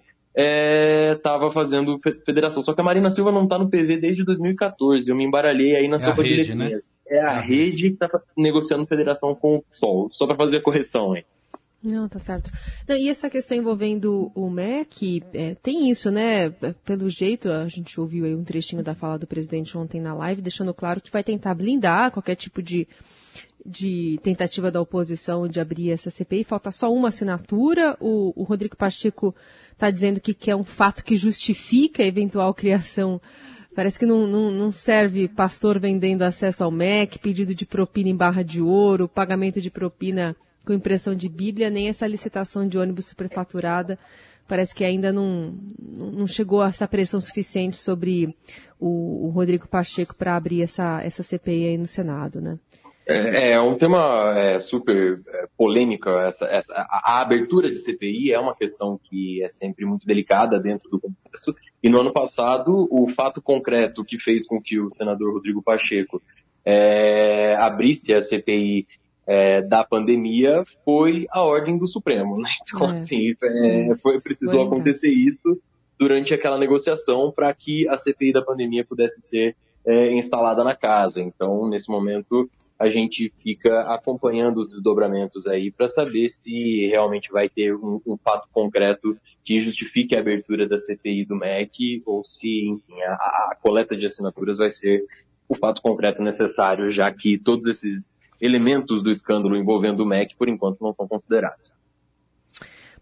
estava 1.15 1.47
é, 1.47 1.51
fazendo 1.51 1.99
federação. 2.25 2.63
Só 2.63 2.73
que 2.73 2.81
a 2.81 2.83
Marina 2.83 3.11
Silva 3.11 3.31
não 3.31 3.43
está 3.43 3.59
no 3.59 3.69
PV 3.69 3.97
desde 3.97 4.25
2014. 4.25 5.07
Eu 5.07 5.15
me 5.15 5.23
embaralhei 5.23 5.75
aí 5.75 5.87
na 5.87 5.97
é 5.97 5.99
sopa 5.99 6.23
de 6.23 6.37
letrinhas. 6.37 6.71
Né? 6.71 6.79
É 7.11 7.19
a 7.19 7.41
rede 7.41 7.89
que 7.89 8.05
está 8.05 8.21
negociando 8.37 8.87
federação 8.87 9.35
com 9.35 9.57
o 9.57 9.61
PSOL. 9.63 10.09
Só 10.13 10.25
para 10.25 10.37
fazer 10.37 10.57
a 10.57 10.63
correção 10.63 11.11
aí. 11.13 11.25
Não, 11.83 12.07
tá 12.07 12.19
certo. 12.19 12.51
Não, 12.87 12.95
e 12.95 13.09
essa 13.09 13.29
questão 13.29 13.57
envolvendo 13.57 14.31
o 14.35 14.49
MEC, 14.49 15.23
é, 15.33 15.55
tem 15.55 15.89
isso, 15.89 16.11
né? 16.11 16.51
Pelo 16.85 17.09
jeito, 17.09 17.49
a 17.49 17.67
gente 17.67 17.99
ouviu 17.99 18.23
aí 18.23 18.35
um 18.35 18.43
trechinho 18.43 18.83
da 18.83 18.93
fala 18.93 19.17
do 19.17 19.25
presidente 19.25 19.75
ontem 19.75 19.99
na 19.99 20.13
live, 20.13 20.43
deixando 20.43 20.73
claro 20.75 21.01
que 21.01 21.11
vai 21.11 21.23
tentar 21.23 21.55
blindar 21.55 22.11
qualquer 22.11 22.35
tipo 22.35 22.61
de, 22.61 22.87
de 23.65 24.19
tentativa 24.21 24.69
da 24.69 24.79
oposição 24.79 25.47
de 25.47 25.59
abrir 25.59 25.89
essa 25.89 26.11
CPI. 26.11 26.43
Falta 26.43 26.69
só 26.69 26.93
uma 26.93 27.07
assinatura. 27.07 27.97
O, 27.99 28.31
o 28.39 28.43
Rodrigo 28.43 28.77
Pacheco 28.77 29.35
está 29.73 29.89
dizendo 29.89 30.21
que 30.21 30.35
quer 30.35 30.55
um 30.55 30.63
fato 30.63 31.03
que 31.03 31.17
justifica 31.17 32.03
a 32.03 32.07
eventual 32.07 32.53
criação. 32.53 33.19
Parece 33.75 33.97
que 33.97 34.05
não, 34.05 34.27
não, 34.27 34.51
não, 34.51 34.71
serve 34.71 35.29
pastor 35.29 35.79
vendendo 35.79 36.23
acesso 36.23 36.63
ao 36.63 36.71
MEC, 36.71 37.19
pedido 37.19 37.55
de 37.55 37.65
propina 37.65 38.09
em 38.09 38.15
barra 38.15 38.43
de 38.43 38.61
ouro, 38.61 39.07
pagamento 39.07 39.61
de 39.61 39.71
propina 39.71 40.35
com 40.65 40.73
impressão 40.73 41.15
de 41.15 41.29
Bíblia, 41.29 41.69
nem 41.69 41.87
essa 41.87 42.05
licitação 42.05 42.67
de 42.67 42.77
ônibus 42.77 43.07
superfaturada. 43.07 43.97
Parece 44.47 44.75
que 44.75 44.83
ainda 44.83 45.13
não, 45.13 45.55
não 45.79 46.27
chegou 46.27 46.61
a 46.61 46.67
essa 46.67 46.85
pressão 46.87 47.21
suficiente 47.21 47.77
sobre 47.77 48.35
o, 48.77 49.27
o 49.27 49.29
Rodrigo 49.29 49.67
Pacheco 49.67 50.13
para 50.13 50.35
abrir 50.35 50.61
essa, 50.61 51.01
essa 51.01 51.23
CPI 51.23 51.67
aí 51.67 51.77
no 51.77 51.85
Senado, 51.85 52.41
né? 52.41 52.59
É, 53.07 53.51
é 53.51 53.61
um 53.61 53.77
tema 53.77 54.37
é, 54.37 54.59
super 54.59 55.21
é, 55.27 55.47
polêmico. 55.57 56.09
Essa, 56.09 56.45
essa, 56.45 56.73
a, 56.73 57.13
a, 57.13 57.21
abertura 57.21 57.69
de 57.69 57.77
CPI 57.77 58.31
é 58.31 58.39
uma 58.39 58.55
questão 58.55 58.99
que 59.03 59.43
é 59.43 59.49
sempre 59.49 59.85
muito 59.85 60.05
delicada 60.05 60.59
dentro 60.59 60.89
do 60.89 60.99
contexto. 60.99 61.55
E 61.83 61.89
no 61.89 61.99
ano 61.99 62.13
passado, 62.13 62.87
o 62.91 63.09
fato 63.09 63.41
concreto 63.41 64.03
que 64.03 64.19
fez 64.19 64.45
com 64.45 64.61
que 64.61 64.79
o 64.79 64.89
senador 64.89 65.33
Rodrigo 65.33 65.61
Pacheco 65.61 66.21
é, 66.63 67.55
abrisse 67.59 68.13
a 68.13 68.23
CPI 68.23 68.87
é, 69.25 69.61
da 69.61 69.83
pandemia 69.83 70.63
foi 70.83 71.27
a 71.31 71.41
ordem 71.43 71.77
do 71.77 71.87
Supremo. 71.87 72.39
Né? 72.39 72.49
Então, 72.63 72.89
é. 72.89 72.93
assim, 72.93 73.35
é, 73.41 73.95
foi, 73.95 74.19
precisou 74.21 74.63
acontecer 74.63 75.09
isso 75.09 75.59
durante 75.97 76.33
aquela 76.33 76.57
negociação 76.57 77.31
para 77.31 77.53
que 77.53 77.87
a 77.87 77.97
CPI 77.97 78.33
da 78.33 78.41
pandemia 78.41 78.83
pudesse 78.83 79.21
ser 79.21 79.55
é, 79.85 80.11
instalada 80.13 80.63
na 80.63 80.75
casa. 80.75 81.21
Então, 81.21 81.69
nesse 81.69 81.89
momento, 81.89 82.49
a 82.77 82.89
gente 82.89 83.31
fica 83.43 83.81
acompanhando 83.81 84.61
os 84.61 84.69
desdobramentos 84.69 85.45
aí 85.45 85.71
para 85.71 85.87
saber 85.87 86.31
se 86.43 86.87
realmente 86.87 87.31
vai 87.31 87.47
ter 87.47 87.75
um, 87.75 88.01
um, 88.05 88.17
fato 88.17 88.47
concreto 88.51 89.15
que 89.43 89.63
justifique 89.63 90.15
a 90.15 90.19
abertura 90.19 90.67
da 90.67 90.77
CPI 90.77 91.25
do 91.25 91.35
MEC 91.35 92.01
ou 92.05 92.23
se, 92.23 92.69
enfim, 92.69 93.01
a, 93.03 93.13
a 93.51 93.57
coleta 93.61 93.95
de 93.95 94.05
assinaturas 94.05 94.57
vai 94.57 94.69
ser 94.69 95.03
o 95.47 95.55
fato 95.55 95.81
concreto 95.81 96.21
necessário, 96.21 96.91
já 96.91 97.11
que 97.11 97.37
todos 97.37 97.65
esses 97.65 98.11
elementos 98.39 99.03
do 99.03 99.09
escândalo 99.09 99.57
envolvendo 99.57 100.01
o 100.01 100.05
MEC, 100.05 100.35
por 100.35 100.47
enquanto, 100.47 100.81
não 100.81 100.93
são 100.93 101.07
considerados. 101.07 101.73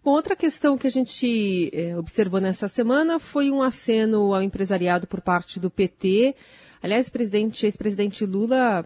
Bom, 0.04 0.12
outra 0.12 0.36
questão 0.36 0.78
que 0.78 0.88
a 0.88 0.90
gente 0.90 1.70
é, 1.74 1.98
observou 1.98 2.40
nessa 2.40 2.68
semana 2.68 3.20
foi 3.20 3.52
um 3.52 3.62
aceno 3.62 4.34
ao 4.34 4.42
empresariado 4.42 5.06
por 5.08 5.22
parte 5.22 5.60
do 5.60 5.70
PT. 5.70 6.36
Aliás, 6.82 7.08
o 7.08 7.12
presidente, 7.12 7.66
ex-presidente 7.66 8.26
Lula 8.26 8.86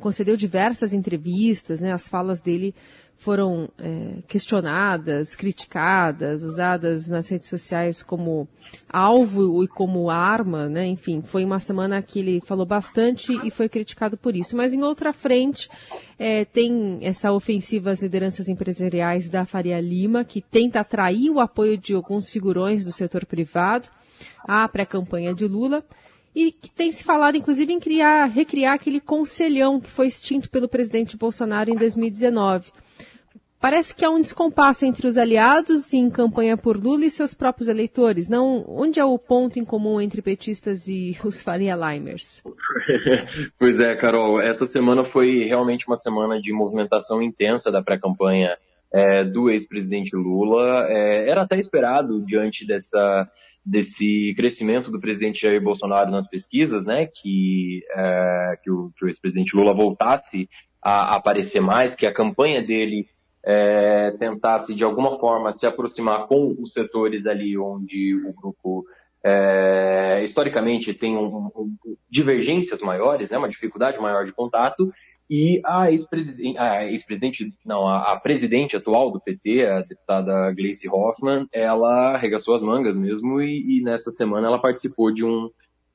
concedeu 0.00 0.36
diversas 0.36 0.92
entrevistas, 0.92 1.80
né? 1.80 1.92
As 1.92 2.08
falas 2.08 2.40
dele 2.40 2.74
foram 3.16 3.68
é, 3.78 4.22
questionadas, 4.26 5.36
criticadas, 5.36 6.42
usadas 6.42 7.08
nas 7.08 7.28
redes 7.28 7.48
sociais 7.48 8.02
como 8.02 8.48
alvo 8.88 9.62
e 9.62 9.68
como 9.68 10.10
arma, 10.10 10.68
né? 10.68 10.86
Enfim, 10.86 11.22
foi 11.22 11.44
uma 11.44 11.58
semana 11.58 12.02
que 12.02 12.18
ele 12.18 12.40
falou 12.44 12.66
bastante 12.66 13.32
e 13.46 13.50
foi 13.50 13.68
criticado 13.68 14.16
por 14.16 14.34
isso. 14.34 14.56
Mas 14.56 14.74
em 14.74 14.82
outra 14.82 15.12
frente, 15.12 15.68
é, 16.18 16.44
tem 16.44 16.98
essa 17.02 17.32
ofensiva 17.32 17.90
às 17.90 18.02
lideranças 18.02 18.48
empresariais 18.48 19.30
da 19.30 19.46
Faria 19.46 19.80
Lima, 19.80 20.24
que 20.24 20.42
tenta 20.42 20.80
atrair 20.80 21.30
o 21.30 21.40
apoio 21.40 21.78
de 21.78 21.94
alguns 21.94 22.28
figurões 22.28 22.84
do 22.84 22.92
setor 22.92 23.24
privado 23.24 23.88
à 24.46 24.68
pré-campanha 24.68 25.32
de 25.32 25.46
Lula 25.46 25.84
e 26.34 26.50
que 26.50 26.70
tem 26.70 26.90
se 26.90 27.04
falado, 27.04 27.36
inclusive, 27.36 27.72
em 27.72 27.78
criar, 27.78 28.26
recriar 28.26 28.74
aquele 28.74 29.00
conselhão 29.00 29.80
que 29.80 29.88
foi 29.88 30.08
extinto 30.08 30.50
pelo 30.50 30.68
presidente 30.68 31.16
Bolsonaro 31.16 31.70
em 31.70 31.76
2019. 31.76 32.72
Parece 33.64 33.94
que 33.94 34.04
há 34.04 34.10
um 34.10 34.20
descompasso 34.20 34.84
entre 34.84 35.06
os 35.06 35.16
aliados 35.16 35.94
em 35.94 36.10
campanha 36.10 36.54
por 36.54 36.76
Lula 36.76 37.06
e 37.06 37.10
seus 37.10 37.32
próprios 37.32 37.66
eleitores. 37.66 38.28
Não, 38.28 38.62
onde 38.68 39.00
é 39.00 39.04
o 39.06 39.18
ponto 39.18 39.58
em 39.58 39.64
comum 39.64 39.98
entre 39.98 40.20
petistas 40.20 40.86
e 40.86 41.16
os 41.24 41.42
Faria 41.42 41.74
Limers? 41.74 42.42
pois 43.58 43.80
é, 43.80 43.96
Carol. 43.96 44.38
Essa 44.38 44.66
semana 44.66 45.02
foi 45.06 45.44
realmente 45.44 45.86
uma 45.86 45.96
semana 45.96 46.38
de 46.38 46.52
movimentação 46.52 47.22
intensa 47.22 47.72
da 47.72 47.82
pré-campanha 47.82 48.54
é, 48.92 49.24
do 49.24 49.48
ex-presidente 49.48 50.14
Lula. 50.14 50.86
É, 50.90 51.30
era 51.30 51.40
até 51.40 51.58
esperado 51.58 52.20
diante 52.20 52.66
dessa 52.66 53.26
desse 53.64 54.34
crescimento 54.36 54.90
do 54.90 55.00
presidente 55.00 55.40
Jair 55.40 55.62
Bolsonaro 55.62 56.10
nas 56.10 56.28
pesquisas, 56.28 56.84
né, 56.84 57.06
que, 57.06 57.82
é, 57.96 58.58
que 58.62 58.70
o, 58.70 58.92
o 59.02 59.06
ex-presidente 59.06 59.56
Lula 59.56 59.72
voltasse 59.72 60.48
a 60.82 61.14
aparecer 61.16 61.60
mais, 61.60 61.94
que 61.94 62.04
a 62.04 62.12
campanha 62.12 62.62
dele 62.62 63.08
é, 63.42 64.10
tentasse 64.18 64.74
de 64.74 64.84
alguma 64.84 65.18
forma 65.18 65.54
se 65.54 65.66
aproximar 65.66 66.26
com 66.26 66.54
os 66.60 66.72
setores 66.72 67.26
ali 67.26 67.56
onde 67.56 68.14
o 68.26 68.32
grupo 68.34 68.84
é, 69.24 70.22
historicamente 70.22 70.92
tem 70.92 71.16
um, 71.16 71.50
um, 71.56 71.76
divergências 72.10 72.80
maiores, 72.80 73.30
né, 73.30 73.38
uma 73.38 73.48
dificuldade 73.48 73.98
maior 73.98 74.26
de 74.26 74.32
contato, 74.32 74.92
e 75.28 75.60
a 75.64 75.90
ex-presidente, 75.90 77.44
ex 77.44 77.52
não, 77.64 77.86
a, 77.86 78.12
a, 78.12 78.16
presidente 78.20 78.76
atual 78.76 79.10
do 79.10 79.20
PT, 79.20 79.66
a 79.66 79.80
deputada 79.80 80.52
Gleice 80.52 80.88
Hoffmann, 80.88 81.46
ela 81.52 82.14
arregaçou 82.14 82.54
as 82.54 82.62
mangas 82.62 82.96
mesmo 82.96 83.40
e, 83.40 83.78
e 83.78 83.82
nessa 83.82 84.10
semana 84.10 84.48
ela 84.48 84.58
participou 84.58 85.12
de 85.12 85.24
um 85.24 85.50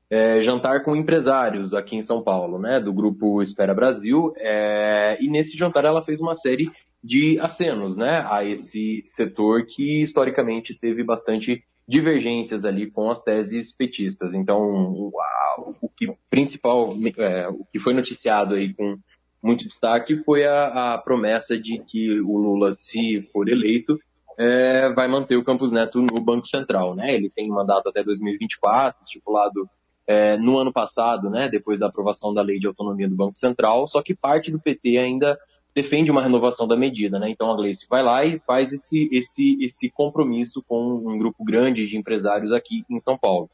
é, 0.09 0.41
jantar 0.41 0.83
com 0.83 0.95
empresários 0.95 1.73
aqui 1.73 1.95
em 1.95 2.05
São 2.05 2.23
Paulo, 2.23 2.57
né, 2.57 2.79
do 2.79 2.91
grupo 2.91 3.43
Espera 3.43 3.73
Brasil, 3.73 4.33
é, 4.37 5.17
e 5.21 5.29
nesse 5.29 5.55
jantar 5.55 5.85
ela 5.85 6.03
fez 6.03 6.19
uma 6.19 6.33
série 6.33 6.69
de 7.03 7.39
acenos 7.39 7.95
né, 7.95 8.25
a 8.29 8.43
esse 8.43 9.03
setor 9.07 9.65
que 9.65 10.01
historicamente 10.01 10.73
teve 10.73 11.03
bastante 11.03 11.63
divergências 11.87 12.65
ali 12.65 12.89
com 12.89 13.09
as 13.09 13.21
teses 13.21 13.71
petistas. 13.71 14.33
Então, 14.33 15.11
a, 15.17 15.61
o 15.81 15.89
que 15.89 16.11
principal, 16.29 16.95
é, 17.17 17.47
o 17.47 17.65
que 17.71 17.79
foi 17.79 17.93
noticiado 17.93 18.55
aí 18.55 18.73
com 18.73 18.97
muito 19.41 19.67
destaque 19.67 20.17
foi 20.23 20.45
a, 20.45 20.93
a 20.93 20.97
promessa 20.97 21.57
de 21.57 21.79
que 21.79 22.19
o 22.21 22.37
Lula, 22.37 22.73
se 22.73 23.27
for 23.31 23.47
eleito, 23.47 23.97
é, 24.37 24.89
vai 24.93 25.07
manter 25.07 25.35
o 25.35 25.43
Campos 25.43 25.71
Neto 25.71 26.01
no 26.01 26.21
Banco 26.21 26.47
Central, 26.47 26.95
né? 26.95 27.13
Ele 27.13 27.29
tem 27.29 27.49
mandato 27.49 27.89
até 27.89 28.03
2024, 28.03 29.03
estipulado 29.03 29.69
é, 30.07 30.37
no 30.37 30.57
ano 30.57 30.71
passado, 30.71 31.29
né? 31.29 31.49
Depois 31.49 31.79
da 31.79 31.87
aprovação 31.87 32.33
da 32.33 32.41
lei 32.41 32.59
de 32.59 32.67
autonomia 32.67 33.07
do 33.07 33.15
Banco 33.15 33.37
Central, 33.37 33.87
só 33.87 34.01
que 34.01 34.15
parte 34.15 34.49
do 34.49 34.59
PT 34.59 34.97
ainda 34.97 35.37
defende 35.75 36.09
uma 36.09 36.21
renovação 36.21 36.67
da 36.67 36.75
medida, 36.75 37.19
né? 37.19 37.29
Então 37.29 37.51
a 37.51 37.55
Gleice 37.55 37.85
vai 37.89 38.01
lá 38.01 38.25
e 38.25 38.39
faz 38.39 38.71
esse, 38.71 39.09
esse, 39.11 39.57
esse 39.63 39.89
compromisso 39.89 40.63
com 40.67 40.95
um 41.05 41.17
grupo 41.17 41.43
grande 41.43 41.87
de 41.87 41.97
empresários 41.97 42.51
aqui 42.51 42.83
em 42.89 42.99
São 43.01 43.17
Paulo. 43.17 43.49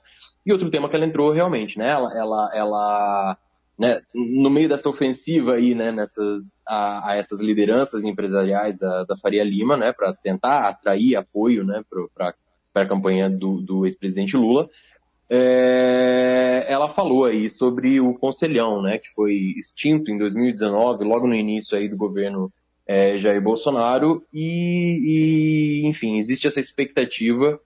E 0.45 0.51
outro 0.51 0.69
tema 0.69 0.87
que 0.87 0.95
ela 0.95 1.05
entrou 1.05 1.31
realmente, 1.31 1.77
né? 1.77 1.89
Ela, 1.89 2.17
ela, 2.17 2.51
ela 2.53 3.37
né, 3.77 4.01
no 4.13 4.49
meio 4.49 4.69
dessa 4.69 4.87
ofensiva 4.87 5.53
aí, 5.53 5.75
né, 5.75 5.91
nessas, 5.91 6.43
a, 6.65 7.11
a 7.11 7.17
essas 7.17 7.39
lideranças 7.39 8.03
empresariais 8.03 8.77
da, 8.77 9.03
da 9.03 9.17
Faria 9.17 9.43
Lima, 9.43 9.75
né, 9.75 9.91
para 9.91 10.13
tentar 10.13 10.67
atrair 10.69 11.15
apoio, 11.15 11.65
né, 11.65 11.83
para 12.13 12.33
a 12.75 12.87
campanha 12.87 13.29
do, 13.29 13.61
do 13.61 13.85
ex-presidente 13.85 14.37
Lula, 14.37 14.69
é, 15.29 16.65
ela 16.69 16.93
falou 16.93 17.25
aí 17.25 17.49
sobre 17.49 17.99
o 17.99 18.13
Conselhão, 18.13 18.81
né, 18.81 18.97
que 18.97 19.09
foi 19.13 19.33
extinto 19.57 20.09
em 20.09 20.17
2019, 20.17 21.03
logo 21.03 21.27
no 21.27 21.35
início 21.35 21.77
aí 21.77 21.89
do 21.89 21.97
governo 21.97 22.51
é, 22.87 23.17
Jair 23.17 23.41
Bolsonaro, 23.41 24.23
e, 24.33 25.81
e, 25.83 25.87
enfim, 25.87 26.19
existe 26.19 26.47
essa 26.47 26.59
expectativa 26.59 27.59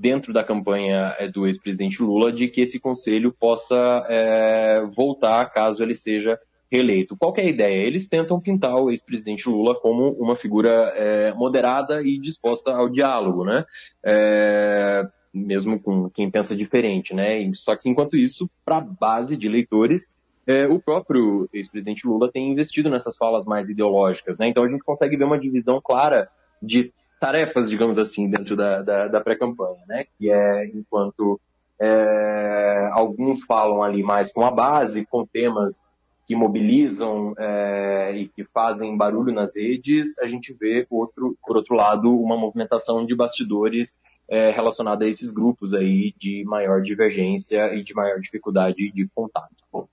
dentro 0.00 0.32
da 0.32 0.44
campanha 0.44 1.14
é, 1.18 1.28
do 1.28 1.46
ex-presidente 1.46 2.02
Lula 2.02 2.32
de 2.32 2.48
que 2.48 2.60
esse 2.60 2.78
conselho 2.78 3.32
possa 3.32 4.06
é, 4.08 4.84
voltar 4.94 5.44
caso 5.50 5.82
ele 5.82 5.94
seja 5.94 6.38
reeleito. 6.70 7.16
Qual 7.16 7.32
é 7.36 7.42
a 7.42 7.48
ideia? 7.48 7.86
Eles 7.86 8.08
tentam 8.08 8.40
pintar 8.40 8.74
o 8.76 8.90
ex-presidente 8.90 9.48
Lula 9.48 9.78
como 9.80 10.10
uma 10.12 10.34
figura 10.34 10.92
é, 10.96 11.32
moderada 11.34 12.02
e 12.02 12.18
disposta 12.18 12.72
ao 12.72 12.88
diálogo, 12.88 13.44
né? 13.44 13.64
É, 14.04 15.06
mesmo 15.32 15.80
com 15.80 16.10
quem 16.10 16.30
pensa 16.30 16.54
diferente, 16.56 17.14
né? 17.14 17.48
Só 17.54 17.76
que 17.76 17.88
enquanto 17.88 18.16
isso, 18.16 18.50
para 18.64 18.78
a 18.78 18.80
base 18.80 19.36
de 19.36 19.46
eleitores, 19.46 20.08
é, 20.46 20.66
o 20.66 20.80
próprio 20.80 21.48
ex-presidente 21.52 22.06
Lula 22.06 22.30
tem 22.30 22.50
investido 22.50 22.90
nessas 22.90 23.16
falas 23.16 23.44
mais 23.44 23.68
ideológicas, 23.68 24.36
né? 24.38 24.48
Então 24.48 24.64
a 24.64 24.68
gente 24.68 24.82
consegue 24.82 25.16
ver 25.16 25.24
uma 25.24 25.38
divisão 25.38 25.80
clara 25.80 26.28
de 26.60 26.92
tarefas, 27.24 27.70
digamos 27.70 27.96
assim, 27.96 28.28
dentro 28.28 28.54
da, 28.54 28.82
da, 28.82 29.08
da 29.08 29.20
pré-campanha, 29.20 29.82
né? 29.88 30.04
Que 30.18 30.30
é 30.30 30.66
enquanto 30.66 31.40
é, 31.80 32.90
alguns 32.92 33.42
falam 33.44 33.82
ali 33.82 34.02
mais 34.02 34.30
com 34.30 34.44
a 34.44 34.50
base, 34.50 35.06
com 35.06 35.24
temas 35.24 35.82
que 36.26 36.36
mobilizam 36.36 37.34
é, 37.38 38.12
e 38.14 38.28
que 38.28 38.44
fazem 38.44 38.94
barulho 38.94 39.32
nas 39.32 39.56
redes, 39.56 40.18
a 40.18 40.26
gente 40.26 40.52
vê, 40.52 40.86
outro, 40.90 41.34
por 41.46 41.56
outro 41.56 41.74
lado, 41.74 42.14
uma 42.14 42.36
movimentação 42.36 43.06
de 43.06 43.14
bastidores 43.14 43.88
é, 44.28 44.50
relacionada 44.50 45.06
a 45.06 45.08
esses 45.08 45.30
grupos 45.30 45.72
aí 45.72 46.12
de 46.18 46.44
maior 46.44 46.82
divergência 46.82 47.74
e 47.74 47.82
de 47.82 47.94
maior 47.94 48.20
dificuldade 48.20 48.92
de 48.92 49.08
contato. 49.14 49.88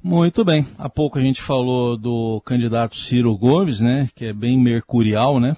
Muito 0.00 0.44
bem. 0.44 0.64
Há 0.78 0.88
pouco 0.88 1.18
a 1.18 1.20
gente 1.20 1.42
falou 1.42 1.96
do 1.96 2.40
candidato 2.44 2.96
Ciro 2.96 3.36
Gomes, 3.36 3.80
né, 3.80 4.08
que 4.14 4.26
é 4.26 4.32
bem 4.32 4.56
mercurial, 4.56 5.40
né? 5.40 5.56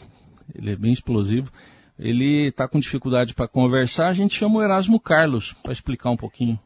Ele 0.54 0.72
é 0.72 0.76
bem 0.76 0.92
explosivo. 0.92 1.50
Ele 1.98 2.48
está 2.48 2.66
com 2.66 2.78
dificuldade 2.78 3.34
para 3.34 3.48
conversar. 3.48 4.08
A 4.08 4.14
gente 4.14 4.38
chama 4.38 4.58
o 4.58 4.62
Erasmo 4.62 4.98
Carlos 4.98 5.54
para 5.62 5.72
explicar 5.72 6.10
um 6.10 6.16
pouquinho. 6.16 6.58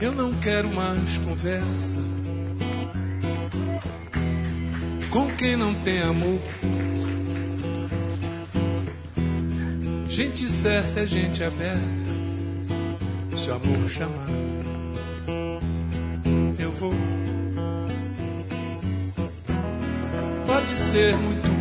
Eu 0.00 0.12
não 0.12 0.32
quero 0.38 0.68
mais 0.68 1.18
conversa 1.18 1.96
com 5.10 5.26
quem 5.36 5.56
não 5.56 5.74
tem 5.74 6.00
amor. 6.00 6.40
Gente 10.08 10.48
certa 10.48 11.00
é 11.00 11.06
gente 11.06 11.42
aberta. 11.42 12.08
Se 13.36 13.50
o 13.50 13.54
amor 13.54 13.88
chamar, 13.88 14.28
eu 16.58 16.70
vou. 16.72 16.92
Pode 20.46 20.76
ser 20.76 21.16
muito 21.16 21.57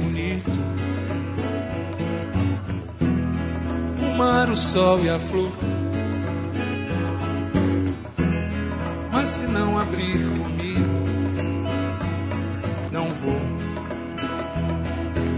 mar, 4.18 4.50
o 4.50 4.58
sol 4.58 5.04
e 5.04 5.10
a 5.10 5.20
flor. 5.20 5.52
Mas 9.12 9.30
se 9.30 9.46
não 9.48 9.78
abrir 9.78 10.18
comigo, 10.40 11.04
não 12.92 13.08
vou. 13.10 13.40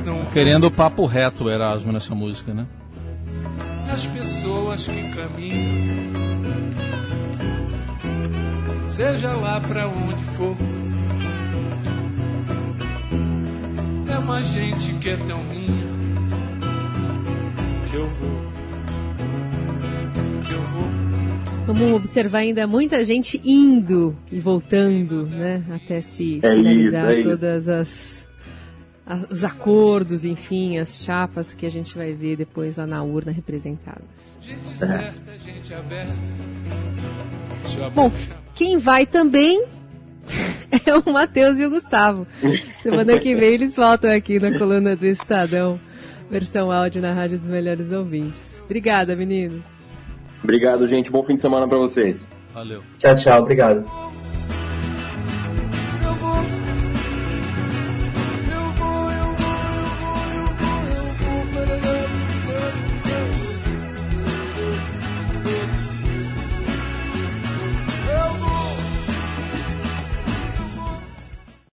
Não. 0.06 0.26
Querendo 0.32 0.68
o 0.68 0.72
papo 0.72 1.06
reto, 1.06 1.50
Erasmo, 1.50 1.92
nessa 1.92 2.16
música, 2.16 2.54
né? 2.54 2.66
As 3.92 4.06
pessoas 4.06 4.88
que 4.88 5.12
caminham, 5.14 6.14
seja 8.88 9.34
lá 9.34 9.60
pra 9.60 9.88
onde 9.88 10.24
for. 10.38 10.56
É 14.10 14.18
uma 14.18 14.42
gente 14.42 14.94
que 14.94 15.10
é 15.10 15.18
tão 15.18 15.44
minha 15.44 15.90
que 17.90 17.96
eu 17.96 18.08
vou. 18.08 18.59
Vamos 21.72 21.94
observar 21.94 22.40
ainda 22.40 22.66
muita 22.66 23.04
gente 23.06 23.40
indo 23.46 24.16
e 24.32 24.40
voltando, 24.40 25.28
né? 25.28 25.64
Até 25.70 26.02
se 26.02 26.40
É 26.42 26.56
finalizar 26.56 27.06
isso, 27.06 27.16
é 27.16 27.20
isso. 27.20 27.30
todas 27.30 27.68
as, 27.70 28.26
as- 29.06 29.32
os 29.32 29.44
acordos, 29.44 30.26
enfim, 30.26 30.80
as 30.80 31.04
chapas 31.04 31.54
que 31.54 31.68
a 31.68 31.70
gente 31.70 31.96
vai 31.96 32.12
ver 32.14 32.38
depois 32.38 32.78
lá 32.78 32.88
na 32.88 33.04
urna 33.04 33.32
representadas. 33.32 34.02
Gente 34.42 34.80
certa, 34.80 35.14
gente 35.46 35.72
aberta. 35.76 36.14
Bom, 37.94 38.12
quem 38.56 38.80
vai 38.80 39.06
também 39.06 39.64
é 40.88 40.96
o 40.96 41.14
Matheus 41.14 41.60
e 41.60 41.66
o 41.66 41.70
Gustavo. 41.70 42.26
Semana 42.82 43.20
que 43.20 43.36
vem 43.36 43.54
eles 43.54 43.76
voltam 43.76 44.10
aqui 44.12 44.40
na 44.40 44.58
coluna 44.58 44.96
do 44.96 45.06
Estadão, 45.06 45.80
versão 46.32 46.72
áudio 46.72 47.00
na 47.00 47.14
Rádio 47.14 47.38
dos 47.38 47.48
Melhores 47.48 47.92
Ouvintes. 47.92 48.42
Obrigada, 48.66 49.16
menino. 49.16 49.64
Obrigado, 50.44 50.88
gente. 50.88 51.12
Bom 51.12 51.24
fim 51.24 51.36
de 51.36 51.42
semana 51.42 51.68
pra 51.68 51.78
vocês. 51.78 52.20
Valeu. 52.54 52.82
Tchau, 52.98 53.16
tchau. 53.16 53.42
Obrigado. 53.42 53.86